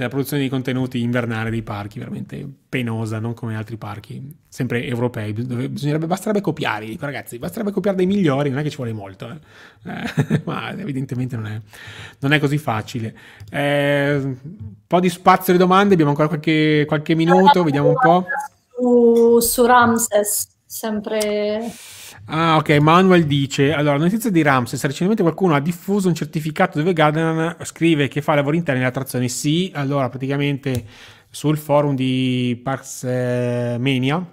[0.00, 5.32] della produzione di contenuti invernale dei parchi, veramente penosa, non come altri parchi, sempre europei,
[5.32, 8.92] dove bisognerebbe, basterebbe copiare, dico ragazzi, basterebbe copiare dei migliori, non è che ci vuole
[8.92, 9.38] molto, eh.
[9.90, 11.60] Eh, ma evidentemente non è,
[12.20, 13.16] non è così facile.
[13.50, 14.36] Eh, un
[14.86, 18.26] po' di spazio alle domande, abbiamo ancora qualche, qualche minuto, vediamo un po'.
[18.74, 21.72] Su, su Ramses, sempre...
[22.26, 22.70] Ah, ok.
[22.78, 24.82] Manuel dice: Allora, notizia di Ramses.
[24.82, 29.28] Recentemente qualcuno ha diffuso un certificato dove Garden scrive che fa lavori interni nell'attrazione.
[29.28, 30.84] Sì, allora praticamente
[31.30, 34.24] sul forum di Parks Mania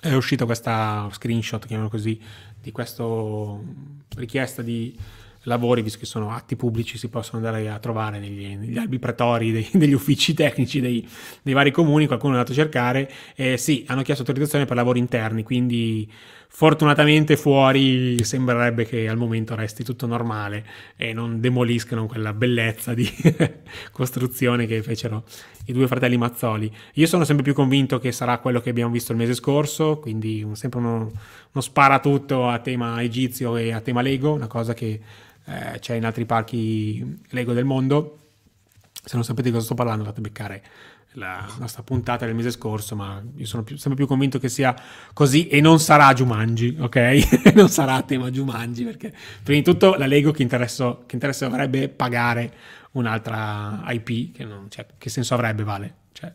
[0.00, 2.18] è uscita questa screenshot, chiamiamolo così,
[2.60, 3.04] di questa
[4.16, 4.96] richiesta di
[5.44, 9.52] lavori, visto che sono atti pubblici, si possono andare a trovare negli, negli albi pretori
[9.52, 11.06] dei, degli uffici tecnici dei,
[11.42, 14.98] dei, vari comuni, qualcuno è andato a cercare, eh, sì, hanno chiesto autorizzazione per lavori
[14.98, 16.10] interni, quindi
[16.52, 23.08] fortunatamente fuori sembrerebbe che al momento resti tutto normale e non demoliscano quella bellezza di
[23.92, 25.24] costruzione che fecero
[25.66, 26.70] i due fratelli Mazzoli.
[26.94, 30.46] Io sono sempre più convinto che sarà quello che abbiamo visto il mese scorso, quindi
[30.52, 30.96] sempre uno,
[31.52, 35.00] uno sparatutto a tema egizio e a tema Lego, una cosa che
[35.44, 38.18] eh, c'è in altri parchi Lego del mondo.
[38.92, 40.62] Se non sapete di cosa sto parlando, fate beccare
[41.14, 44.74] la nostra puntata del mese scorso, ma io sono più, sempre più convinto che sia
[45.12, 47.52] così e non sarà Jumanji, ok?
[47.54, 51.88] non sarà tema Jumanji, perché prima di tutto la Lego che interesse, che interesse avrebbe
[51.88, 52.52] pagare
[52.92, 55.94] un'altra IP, che, non, cioè, che senso avrebbe, Vale?
[56.12, 56.32] Cioè...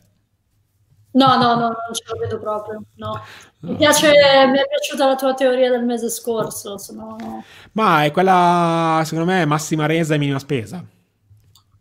[1.11, 3.21] No, no, no, non ce lo vedo proprio, no.
[3.61, 7.43] Mi, piace, mi è piaciuta la tua teoria del mese scorso, sono...
[7.71, 10.85] Ma è quella, secondo me, massima resa e minima spesa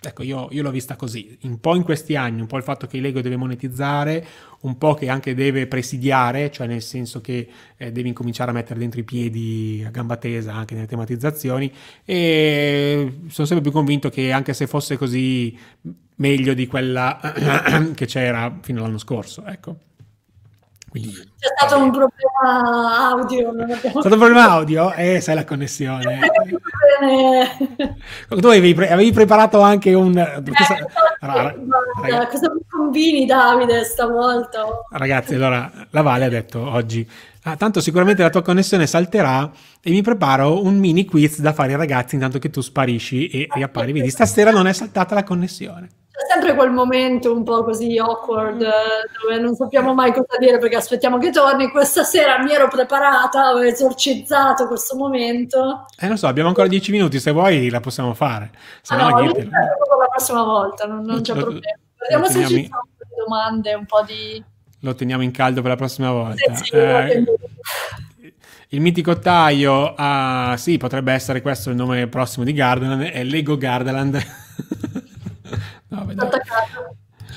[0.09, 2.87] Ecco, io, io, l'ho vista così, un po' in questi anni, un po' il fatto
[2.87, 4.27] che Lego deve monetizzare,
[4.61, 8.79] un po' che anche deve presidiare, cioè nel senso che eh, deve incominciare a mettere
[8.79, 11.73] dentro i piedi a gamba tesa anche nelle tematizzazioni
[12.05, 15.57] e sono sempre più convinto che anche se fosse così
[16.17, 17.21] meglio di quella
[17.95, 19.77] che c'era fino all'anno scorso, ecco.
[20.95, 23.51] Quindi, C'è stato un problema audio.
[23.51, 24.93] Non È stato un problema audio?
[24.93, 26.21] Eh, sai la connessione.
[28.29, 30.17] tu avevi, pre- avevi, preparato anche un...
[30.17, 30.77] Eh, questa...
[31.19, 31.57] Guarda,
[32.01, 32.31] ragazzi...
[32.31, 34.67] Cosa mi combini Davide stavolta?
[34.93, 37.05] Ragazzi, allora la Vale ha detto oggi,
[37.43, 39.51] ah, tanto sicuramente la tua connessione salterà
[39.83, 43.49] e mi preparo un mini quiz da fare ai ragazzi intanto che tu sparisci e
[43.53, 43.91] riappari.
[43.91, 45.89] Vedi, stasera non è saltata la connessione.
[46.15, 50.77] C'è sempre quel momento un po' così awkward dove non sappiamo mai cosa dire perché
[50.77, 51.69] aspettiamo che torni.
[51.73, 55.87] Questa sera mi ero preparata, ho esorcizzato questo momento.
[55.99, 58.53] Eh, non so, abbiamo ancora dieci minuti, se vuoi la possiamo fare.
[58.81, 59.43] Se ah, no, no niente.
[59.43, 61.79] la prossima volta, non, non c'è lo, problema.
[61.99, 64.45] Vediamo se ci sono delle domande, un po' di...
[64.83, 66.55] Lo teniamo in caldo per la prossima volta.
[66.55, 67.25] Sì, sì, eh,
[68.69, 73.57] il mitico taglio, ah, sì, potrebbe essere questo il nome prossimo di Gardaland, è Lego
[73.57, 74.25] Gardaland.
[75.89, 76.07] No,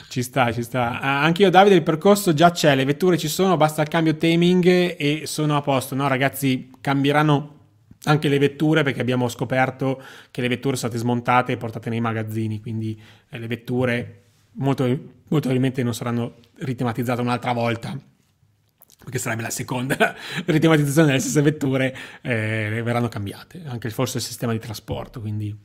[0.10, 1.00] ci sta, ci sta.
[1.00, 4.16] Ah, anche io, Davide, il percorso già c'è, le vetture ci sono, basta il cambio
[4.16, 5.96] taming e sono a posto.
[5.96, 7.56] No, ragazzi, cambieranno
[8.04, 12.00] anche le vetture perché abbiamo scoperto che le vetture sono state smontate e portate nei
[12.00, 14.22] magazzini, quindi eh, le vetture
[14.54, 17.98] molto, molto probabilmente non saranno ritematizzate un'altra volta
[19.00, 24.52] perché sarebbe la seconda ritematizzazione delle stesse vetture, eh, verranno cambiate, anche forse il sistema
[24.52, 25.56] di trasporto, quindi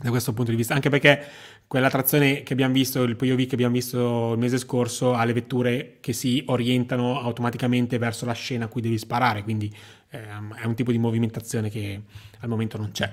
[0.00, 1.24] da questo punto di vista, anche perché
[1.72, 5.32] quella trazione che abbiamo visto, il POV che abbiamo visto il mese scorso, ha le
[5.32, 9.74] vetture che si orientano automaticamente verso la scena a cui devi sparare, quindi
[10.10, 12.02] ehm, è un tipo di movimentazione che
[12.40, 13.10] al momento non c'è.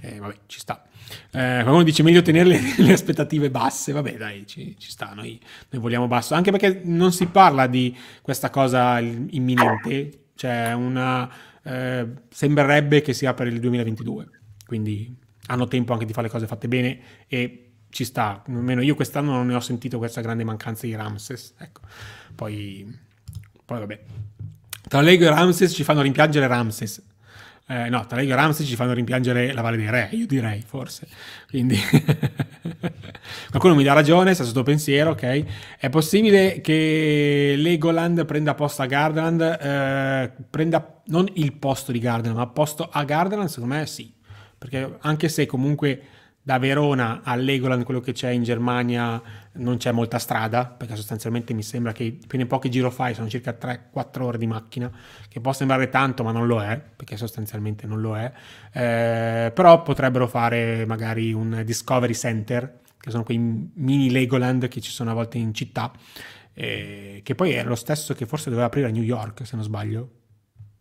[0.00, 0.82] Eh, vabbè, ci sta.
[1.30, 5.38] Eh, qualcuno dice meglio tenere le, le aspettative basse, vabbè dai, ci, ci sta, noi,
[5.68, 11.30] noi, vogliamo basso, anche perché non si parla di questa cosa imminente, cioè una,
[11.62, 14.30] eh, sembrerebbe che sia per il 2022,
[14.64, 15.14] quindi
[15.48, 16.98] hanno tempo anche di fare le cose fatte bene
[17.28, 21.54] e ci sta, almeno io quest'anno non ne ho sentito questa grande mancanza di Ramses,
[21.58, 21.82] ecco.
[22.34, 22.98] Poi,
[23.64, 24.00] poi vabbè.
[24.88, 27.02] Tra Lego e Ramses ci fanno rimpiangere Ramses.
[27.66, 30.62] Eh, no, tra Lego e Ramses ci fanno rimpiangere la Valle dei Re, io direi,
[30.66, 31.06] forse.
[31.48, 31.78] Quindi,
[33.50, 35.44] qualcuno mi dà ragione, sta sotto pensiero, ok?
[35.78, 42.36] È possibile che Legoland prenda posto a Gardaland, eh, prenda non il posto di Gardaland,
[42.36, 44.12] ma posto a Gardaland, secondo me sì.
[44.58, 46.02] Perché anche se comunque
[46.42, 49.20] da Verona a Legoland, quello che c'è in Germania,
[49.52, 53.56] non c'è molta strada, perché sostanzialmente mi sembra che appena pochi giro fai sono circa
[53.58, 54.90] 3-4 ore di macchina,
[55.28, 58.32] che può sembrare tanto, ma non lo è, perché sostanzialmente non lo è.
[58.72, 64.90] Eh, però potrebbero fare magari un Discovery Center, che sono quei mini Legoland che ci
[64.90, 65.92] sono a volte in città,
[66.54, 69.64] eh, che poi è lo stesso che forse doveva aprire a New York, se non
[69.64, 70.10] sbaglio.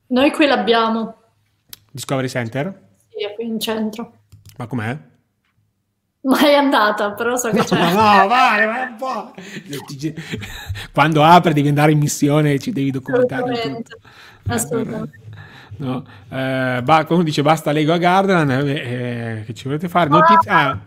[0.07, 1.15] Noi qui l'abbiamo.
[1.91, 2.87] Discovery Center?
[3.09, 4.13] Sì, è qui in centro.
[4.57, 5.08] Ma com'è?
[6.21, 7.77] Mai andata, però so che no, c'è.
[7.77, 9.33] No, vale, vai un po'.
[10.91, 13.95] Quando apre devi andare in missione ci devi documentare Assolutamente.
[13.95, 14.07] tutto.
[14.53, 15.19] Assolutamente.
[15.77, 20.09] No, eh, ba- qualcuno dice basta Lego a Gardaland, eh, eh, che ci volete fare?
[20.09, 20.77] Notizia- ah.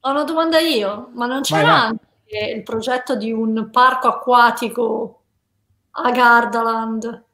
[0.00, 1.86] Ho una domanda io, ma non c'era vai, vai.
[1.88, 5.20] anche il progetto di un parco acquatico
[5.90, 7.24] a Gardaland?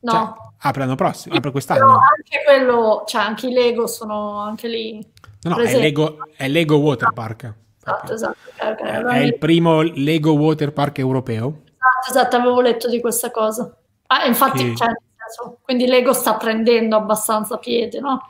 [0.00, 0.10] No.
[0.10, 1.78] Cioè, apre l'anno prossimo, apre quest'anno.
[1.78, 5.12] Però anche quello, cioè anche i Lego sono anche lì.
[5.44, 7.54] No, no è Lego, è Lego Water Park.
[7.78, 8.36] Esatto, esatto.
[8.56, 8.96] Okay.
[8.96, 11.62] Allora è il primo Lego Water Park europeo.
[11.66, 13.76] Esatto, esatto, avevo letto di questa cosa.
[14.06, 14.76] Ah, infatti, che...
[14.76, 14.88] cioè,
[15.62, 18.22] quindi Lego sta prendendo abbastanza piede, no?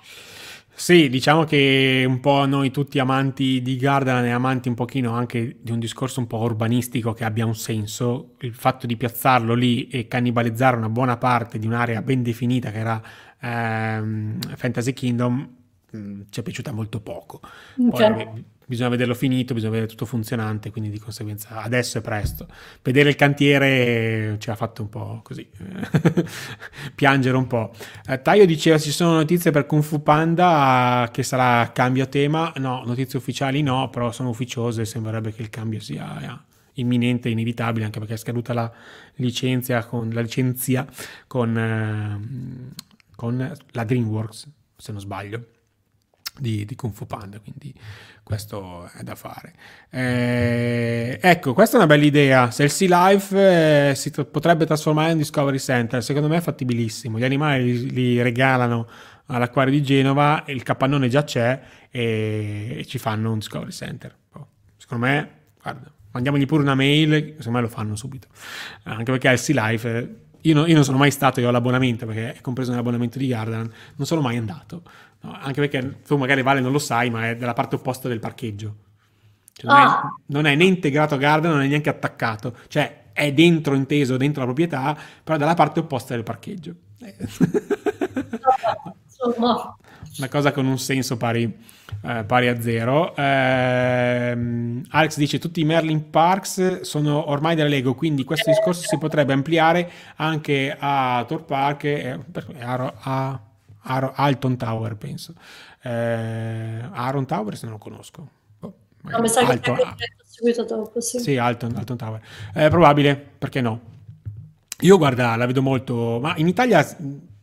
[0.76, 5.58] Sì, diciamo che un po' noi tutti amanti di Gardaland e amanti un pochino anche
[5.60, 9.86] di un discorso un po' urbanistico che abbia un senso, il fatto di piazzarlo lì
[9.86, 13.00] e cannibalizzare una buona parte di un'area ben definita che era
[13.40, 15.48] ehm, Fantasy Kingdom
[15.94, 17.40] mm, ci è piaciuta molto poco.
[17.76, 18.24] Okay.
[18.24, 22.46] Poi bisogna vederlo finito, bisogna vedere tutto funzionante, quindi di conseguenza adesso è presto.
[22.82, 25.48] Vedere il cantiere ci ha fatto un po' così,
[26.94, 27.72] piangere un po'.
[28.06, 32.82] Eh, Taio diceva ci sono notizie per Kung Fu Panda che sarà cambio tema, no,
[32.84, 37.84] notizie ufficiali no, però sono ufficiose e sembrerebbe che il cambio sia eh, imminente, inevitabile,
[37.84, 38.72] anche perché è scaduta la
[39.16, 40.86] licenza con, la licenzia
[41.26, 42.72] con, eh,
[43.14, 45.46] con la DreamWorks, se non sbaglio
[46.38, 47.72] di, di Kung Fu Panda, quindi
[48.22, 49.52] questo è da fare.
[49.90, 52.50] Eh, ecco, questa è una bella idea.
[52.50, 56.40] Se il Sea Life eh, si t- potrebbe trasformare in Discovery Center, secondo me è
[56.40, 57.18] fattibilissimo.
[57.18, 58.88] Gli animali li, li regalano
[59.26, 61.60] all'acquario di Genova, il capannone già c'è
[61.90, 64.14] e, e ci fanno un Discovery Center.
[64.32, 65.30] Oh, secondo me,
[65.62, 68.28] guarda, mandiamogli pure una mail, secondo me lo fanno subito.
[68.84, 69.96] Anche perché il Sea Life...
[69.96, 73.28] Eh, io, io, non sono mai stato, io ho l'abbonamento perché è compreso nell'abbonamento di
[73.28, 74.82] Gardaland, non sono mai andato.
[75.24, 78.76] Anche perché tu magari Vale non lo sai, ma è dalla parte opposta del parcheggio.
[79.52, 80.00] Cioè, non, ah.
[80.00, 82.56] è, non, è, né integrato a Garden, non è neanche attaccato.
[82.68, 86.74] Cioè, è dentro inteso, dentro la proprietà, però dalla parte opposta del parcheggio.
[90.16, 91.42] Una cosa con un senso pari,
[92.02, 93.16] eh, pari a zero.
[93.16, 98.98] Eh, Alex dice: Tutti i Merlin Parks sono ormai della Lego, quindi questo discorso si
[98.98, 102.18] potrebbe ampliare anche a Tor Park e
[102.60, 103.40] a, a
[103.84, 105.32] Ar- Alton Tower, penso.
[105.80, 108.28] Eh, Aaron Tower, se non lo conosco.
[108.60, 111.18] Oh, no, mi sa Alton, che seguito dopo, sì.
[111.18, 112.20] Sì, Alton, Alton Tower.
[112.52, 113.80] È probabile, perché no?
[114.80, 116.18] Io, guarda, la vedo molto...
[116.20, 116.84] Ma in Italia...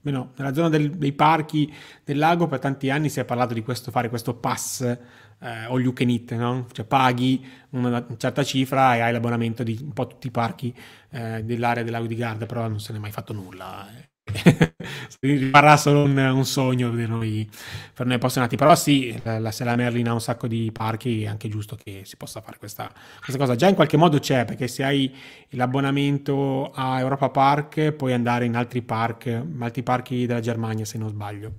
[0.04, 1.72] No, nella zona del, dei parchi
[2.04, 4.98] del lago per tanti anni si è parlato di questo, fare questo pass eh,
[5.38, 6.66] all you can eat, no?
[6.72, 10.76] Cioè paghi una certa cifra e hai l'abbonamento di un po' tutti i parchi
[11.12, 13.88] eh, dell'area del lago di Garda, però non se ne è mai fatto nulla.
[13.96, 14.10] Eh.
[15.20, 17.50] rimarrà solo un, un, sogno per noi,
[17.94, 18.56] per noi appassionati.
[18.56, 22.02] Però sì, la, se la Merlin ha un sacco di parchi, è anche giusto che
[22.06, 23.56] si possa fare questa, questa, cosa.
[23.56, 25.14] Già in qualche modo c'è, perché se hai
[25.50, 31.10] l'abbonamento a Europa Park, puoi andare in altri park, altri parchi della Germania, se non
[31.10, 31.54] sbaglio.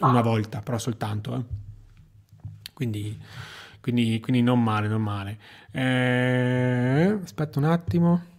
[0.00, 1.34] Una volta, però soltanto.
[1.34, 1.66] Eh.
[2.72, 3.20] Quindi,
[3.80, 5.38] quindi, quindi non male, non male.
[5.72, 8.37] Eh, aspetta un attimo.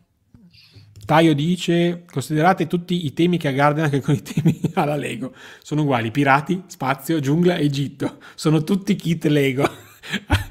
[1.09, 5.33] Taio dice: Considerate tutti i temi che a Garden anche con i temi alla Lego.
[5.63, 8.17] Sono uguali: pirati, spazio, giungla, Egitto.
[8.35, 9.63] Sono tutti kit Lego.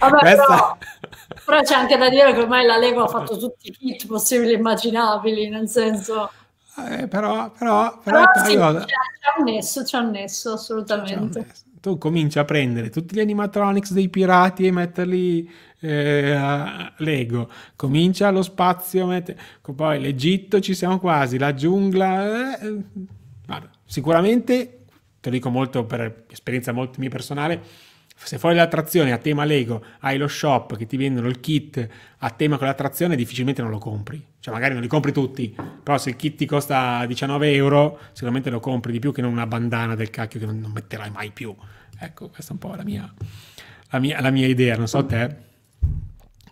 [0.01, 0.45] Vabbè, Questa...
[0.45, 0.77] però,
[1.45, 4.51] però, c'è anche da dire che ormai la Lego ha fatto tutti i kit possibili
[4.51, 6.29] e immaginabili, nel senso.
[6.91, 11.39] Eh, però, però, però, però sì, c'è, c'è, un nesso, c'è un nesso, assolutamente.
[11.39, 11.63] Un nesso.
[11.81, 15.49] Tu cominci a prendere tutti gli animatronics dei pirati e metterli
[15.81, 19.37] eh, Lego, comincia lo spazio, mette...
[19.75, 22.83] poi l'Egitto ci siamo quasi, la giungla, eh,
[23.47, 24.85] guarda, sicuramente,
[25.21, 27.87] te lo dico molto per esperienza molto mia personale,
[28.21, 32.31] se fuori l'attrazione a tema Lego hai lo shop che ti vendono il kit a
[32.31, 34.23] tema con l'attrazione, difficilmente non lo compri.
[34.41, 38.51] Cioè, magari non li compri tutti, però se il kit ti costa 19 euro, sicuramente
[38.51, 41.31] lo compri di più che non una bandana del cacchio che non, non metterai mai
[41.31, 41.55] più.
[41.99, 43.13] Ecco, questa è un po' la mia,
[43.91, 45.47] la mia, la mia idea, non so te.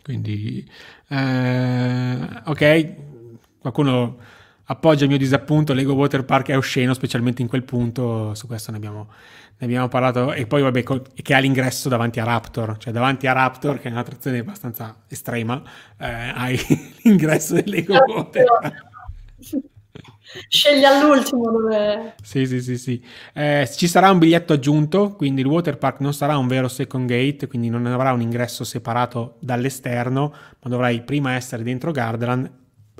[0.07, 0.65] Quindi,
[1.09, 2.95] eh, ok,
[3.59, 4.19] qualcuno
[4.67, 8.71] appoggia il mio disappunto, Lego Water Park è osceno, specialmente in quel punto, su questo
[8.71, 9.09] ne abbiamo,
[9.59, 13.33] ne abbiamo parlato, e poi vabbè, che ha l'ingresso davanti a Raptor, cioè davanti a
[13.33, 15.61] Raptor, che è un'attrazione abbastanza estrema,
[15.99, 16.57] eh, hai
[17.03, 18.85] l'ingresso del Lego Water Park.
[20.49, 22.14] Scegli all'ultimo dove...
[22.22, 23.05] Sì, sì, sì, sì.
[23.32, 27.07] Eh, ci sarà un biglietto aggiunto, quindi il water park non sarà un vero second
[27.07, 32.51] gate, quindi non avrà un ingresso separato dall'esterno, ma dovrai prima essere dentro Gardaland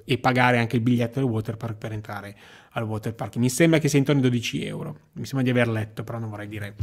[0.05, 2.37] e pagare anche il biglietto del water park per entrare
[2.73, 3.37] al water park.
[3.37, 4.99] Mi sembra che sia intorno ai 12 euro.
[5.15, 6.75] Mi sembra di aver letto, però non vorrei dire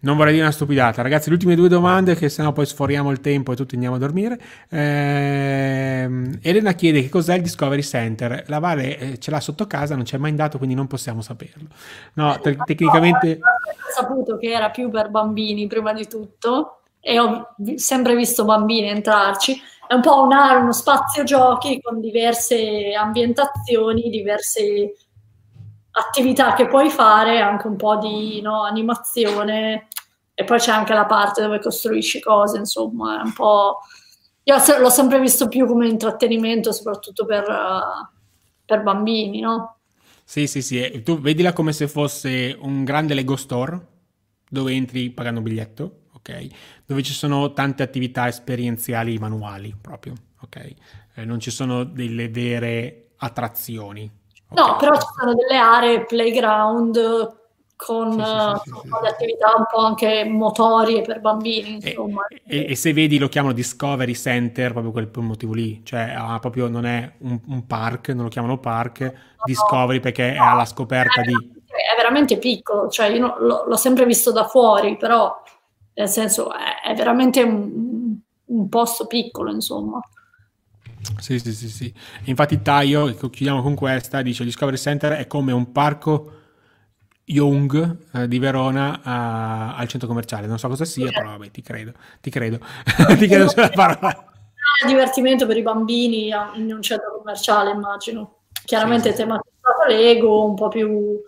[0.00, 1.02] non vorrei dire una stupidata.
[1.02, 3.98] Ragazzi, le ultime due domande, che sennò poi sforiamo il tempo e tutti andiamo a
[3.98, 4.38] dormire.
[4.68, 8.44] Eh, Elena chiede che cos'è il Discovery Center.
[8.46, 11.20] La Vale eh, ce l'ha sotto casa, non ci è mai andato, quindi non possiamo
[11.20, 11.68] saperlo.
[12.14, 13.38] No, te- tecnicamente...
[13.40, 18.88] Ho saputo che era più per bambini, prima di tutto, e ho sempre visto bambini
[18.88, 19.60] entrarci.
[19.88, 24.94] È un po' un, uno spazio giochi con diverse ambientazioni, diverse
[25.98, 29.88] attività che puoi fare, anche un po' di no, animazione
[30.34, 33.78] e poi c'è anche la parte dove costruisci cose, insomma, è un po'...
[34.44, 38.06] Io l'ho sempre visto più come intrattenimento, soprattutto per, uh,
[38.64, 39.78] per bambini, no?
[40.22, 43.78] Sì, sì, sì, tu vedila come se fosse un grande Lego Store,
[44.48, 46.46] dove entri pagando biglietto, ok?
[46.86, 50.74] Dove ci sono tante attività esperienziali manuali proprio, ok?
[51.14, 54.08] Eh, non ci sono delle vere attrazioni.
[54.50, 54.64] Okay?
[54.64, 57.36] No, però ci sono delle aree playground
[57.78, 62.26] con sì, sì, sì, uh, attività un po' anche motorie per bambini, insomma.
[62.26, 66.12] E, e, e, se vedi lo chiamano Discovery Center proprio quel, quel motivo lì, cioè
[66.16, 69.12] ah, proprio non è un, un, park, non lo chiamano park, no,
[69.44, 71.34] Discovery perché no, è alla scoperta è, di...
[71.34, 75.40] È veramente piccolo, cioè io l'ho, l'ho sempre visto da fuori, però
[75.94, 80.00] nel senso è, è veramente un, un posto piccolo, insomma.
[81.18, 81.94] Sì, sì, sì, sì.
[82.24, 86.32] Infatti Taio, chiudiamo con questa, dice Discovery Center è come un parco
[87.24, 90.46] Young eh, di Verona a, al centro commerciale.
[90.46, 91.92] Non so cosa sia, però vabbè, ti credo.
[92.20, 92.58] Ti credo.
[93.18, 94.24] ti credo sulla parola.
[94.86, 98.36] divertimento per i bambini in un centro commerciale, immagino.
[98.64, 99.22] Chiaramente sì, sì.
[99.22, 101.20] tematizzato Lego, un po' più...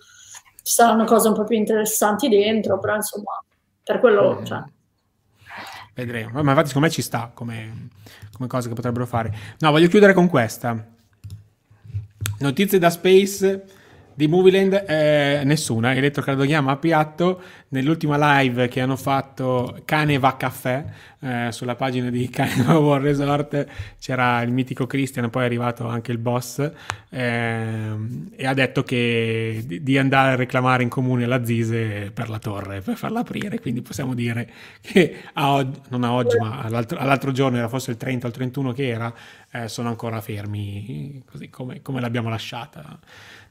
[0.63, 3.43] ci saranno cose un po' più interessanti dentro, però insomma,
[3.83, 4.39] per quello...
[4.41, 4.45] Mm.
[4.45, 4.63] Cioè.
[6.05, 6.43] Vedremo.
[6.43, 7.89] Ma infatti secondo me ci sta come,
[8.33, 9.35] come cosa che potrebbero fare.
[9.59, 10.87] No, voglio chiudere con questa.
[12.39, 13.65] Notizie da Space
[14.15, 17.41] di Movieland eh, nessuna, elettrocardiogramma a piatto.
[17.69, 20.85] Nell'ultima live che hanno fatto Cane va caffè
[21.21, 23.67] eh, sulla pagina di Cane World Resort
[23.99, 26.59] c'era il mitico Christian, poi è arrivato anche il boss
[27.11, 27.95] eh,
[28.37, 32.39] e ha detto che di, di, andare a reclamare in comune la Zise per la
[32.39, 33.61] torre, per farla aprire.
[33.61, 34.51] Quindi possiamo dire
[34.81, 38.29] che a oggi, non a oggi, ma all'altro, all'altro giorno, era forse il 30 o
[38.29, 39.15] il 31 che era,
[39.53, 42.99] eh, sono ancora fermi così come, come l'abbiamo lasciata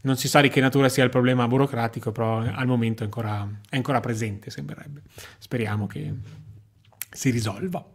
[0.01, 3.47] non si sa di che natura sia il problema burocratico, però al momento è ancora,
[3.69, 5.01] è ancora presente, sembrerebbe.
[5.37, 6.13] Speriamo che
[7.11, 7.85] si risolva.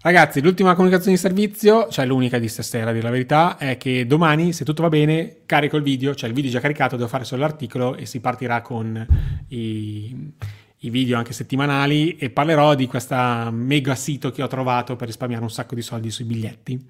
[0.00, 4.06] Ragazzi, l'ultima comunicazione di servizio, cioè l'unica di stasera, a dire la verità, è che
[4.06, 7.24] domani, se tutto va bene, carico il video, cioè il video già caricato, devo fare
[7.24, 9.04] solo l'articolo e si partirà con
[9.48, 10.32] i,
[10.78, 13.16] i video anche settimanali e parlerò di questo
[13.50, 16.80] mega sito che ho trovato per risparmiare un sacco di soldi sui biglietti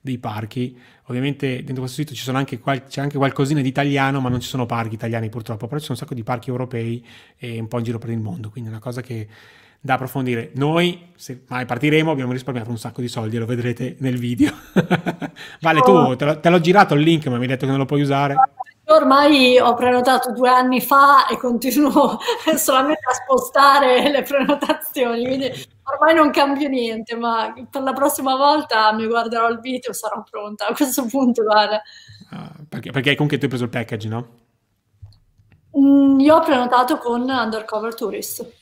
[0.00, 0.76] dei parchi.
[1.08, 4.48] Ovviamente dentro questo sito ci anche qual- c'è anche qualcosina di italiano, ma non ci
[4.48, 7.04] sono parchi italiani purtroppo, però ci sono un sacco di parchi europei
[7.36, 9.28] e un po' in giro per il mondo, quindi è una cosa che
[9.80, 10.50] da approfondire.
[10.54, 14.52] Noi, se mai partiremo, abbiamo risparmiato un sacco di soldi, lo vedrete nel video.
[15.60, 17.78] vale, tu te, lo, te l'ho girato il link, ma mi hai detto che non
[17.78, 18.34] lo puoi usare.
[18.88, 22.18] Ormai ho prenotato due anni fa e continuo
[22.56, 25.52] solamente a spostare le prenotazioni, quindi
[25.92, 30.22] ormai non cambio niente, ma per la prossima volta mi guarderò il video e sarò
[30.28, 30.66] pronta.
[30.66, 31.80] A questo punto, guarda.
[32.30, 34.28] Uh, perché, perché comunque tu hai preso il package, no?
[35.78, 38.52] Mm, io ho prenotato con Undercover Tourist.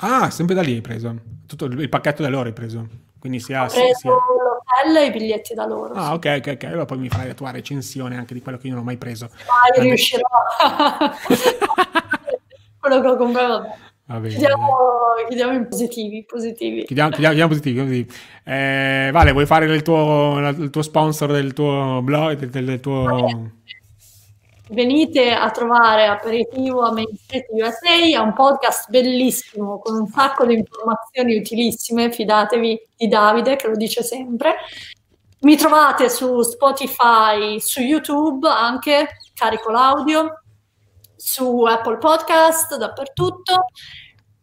[0.00, 1.14] Ah, sempre da lì hai preso.
[1.46, 2.86] Tutto il, il pacchetto da loro hai preso.
[3.18, 3.64] Quindi sia...
[3.64, 4.10] Ho preso sia...
[4.10, 5.94] l'hotel e i biglietti da loro.
[5.94, 6.64] Ah, ok, ok, ok.
[6.64, 8.98] Allora poi mi farai la tua recensione anche di quello che io non ho mai
[8.98, 9.30] preso.
[9.32, 9.88] Mai Quando...
[9.88, 10.28] riuscirò.
[12.78, 13.84] quello che ho comprato.
[14.06, 14.76] Chiudiamo,
[15.28, 16.84] chiudiamo, in positivi, positivi.
[16.84, 18.12] Chiudiamo, chiudiamo, chiudiamo positivi, positivi.
[18.44, 23.50] Eh, vale, vuoi fare il tuo, il tuo, sponsor del tuo blog, del, del tuo
[24.70, 30.44] venite a trovare Aperitivo a Main Street USA, è un podcast bellissimo con un sacco
[30.44, 34.56] di informazioni utilissime, fidatevi di Davide che lo dice sempre.
[35.40, 40.42] Mi trovate su Spotify, su YouTube anche, carico l'audio,
[41.26, 43.66] su Apple Podcast, dappertutto.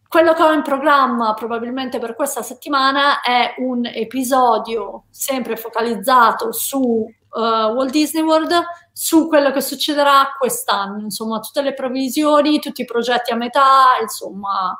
[0.05, 6.79] Quello che ho in programma probabilmente per questa settimana è un episodio sempre focalizzato su
[6.79, 8.53] uh, Walt Disney World
[8.91, 14.77] su quello che succederà quest'anno, insomma, tutte le previsioni, tutti i progetti a metà, insomma.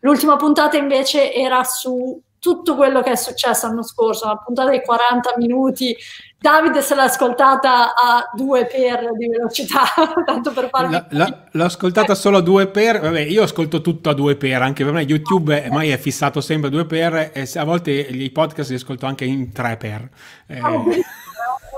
[0.00, 4.82] L'ultima puntata invece era su tutto quello che è successo l'anno scorso, una puntata di
[4.82, 5.96] 40 minuti.
[6.36, 9.84] Davide se l'ha ascoltata a due per di velocità,
[10.26, 10.92] tanto per farvi...
[10.92, 14.60] La, la, l'ho ascoltata solo a due per, vabbè, io ascolto tutto a due per,
[14.60, 18.30] anche per me YouTube ormai è fissato sempre a due per e a volte i
[18.30, 20.06] podcast li ascolto anche in tre per.
[20.46, 20.60] Eh...
[20.60, 20.84] Oh,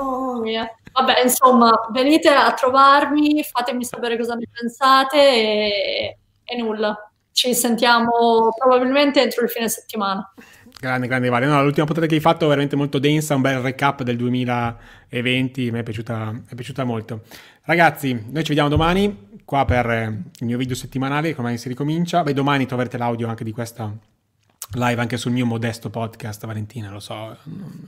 [0.00, 0.68] oh mia.
[0.90, 7.08] Vabbè, insomma, venite a trovarmi, fatemi sapere cosa ne pensate e, e nulla.
[7.30, 10.28] Ci sentiamo probabilmente entro il fine settimana.
[10.78, 11.46] Grande, grande Vale.
[11.46, 15.70] No, l'ultima puntata che hai fatto è veramente molto densa, un bel recap del 2020,
[15.70, 17.22] mi è piaciuta, è piaciuta molto.
[17.62, 19.86] Ragazzi, noi ci vediamo domani qua per
[20.38, 22.22] il mio video settimanale, come si ricomincia.
[22.22, 23.90] Beh, domani troverete l'audio anche di questa
[24.72, 27.36] live anche sul mio modesto podcast, Valentina, lo so,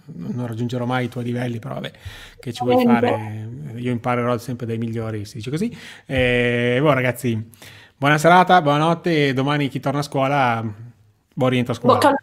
[0.07, 1.93] non, raggiungerò mai i tuoi livelli, però vabbè,
[2.41, 3.49] che ci vuoi fare?
[3.75, 5.77] Io imparerò sempre dai migliori, si dice così.
[6.07, 7.51] E boh, ragazzi,
[7.97, 10.65] buona serata, buonanotte e domani chi torna a scuola,
[11.35, 12.15] buon rientro a scuola.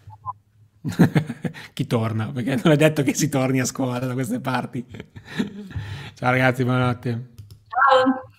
[1.73, 4.85] chi torna, perché non è detto che si torni a scuola da queste parti.
[6.13, 7.33] Ciao ragazzi, buonanotte.
[7.67, 8.34] Ciao.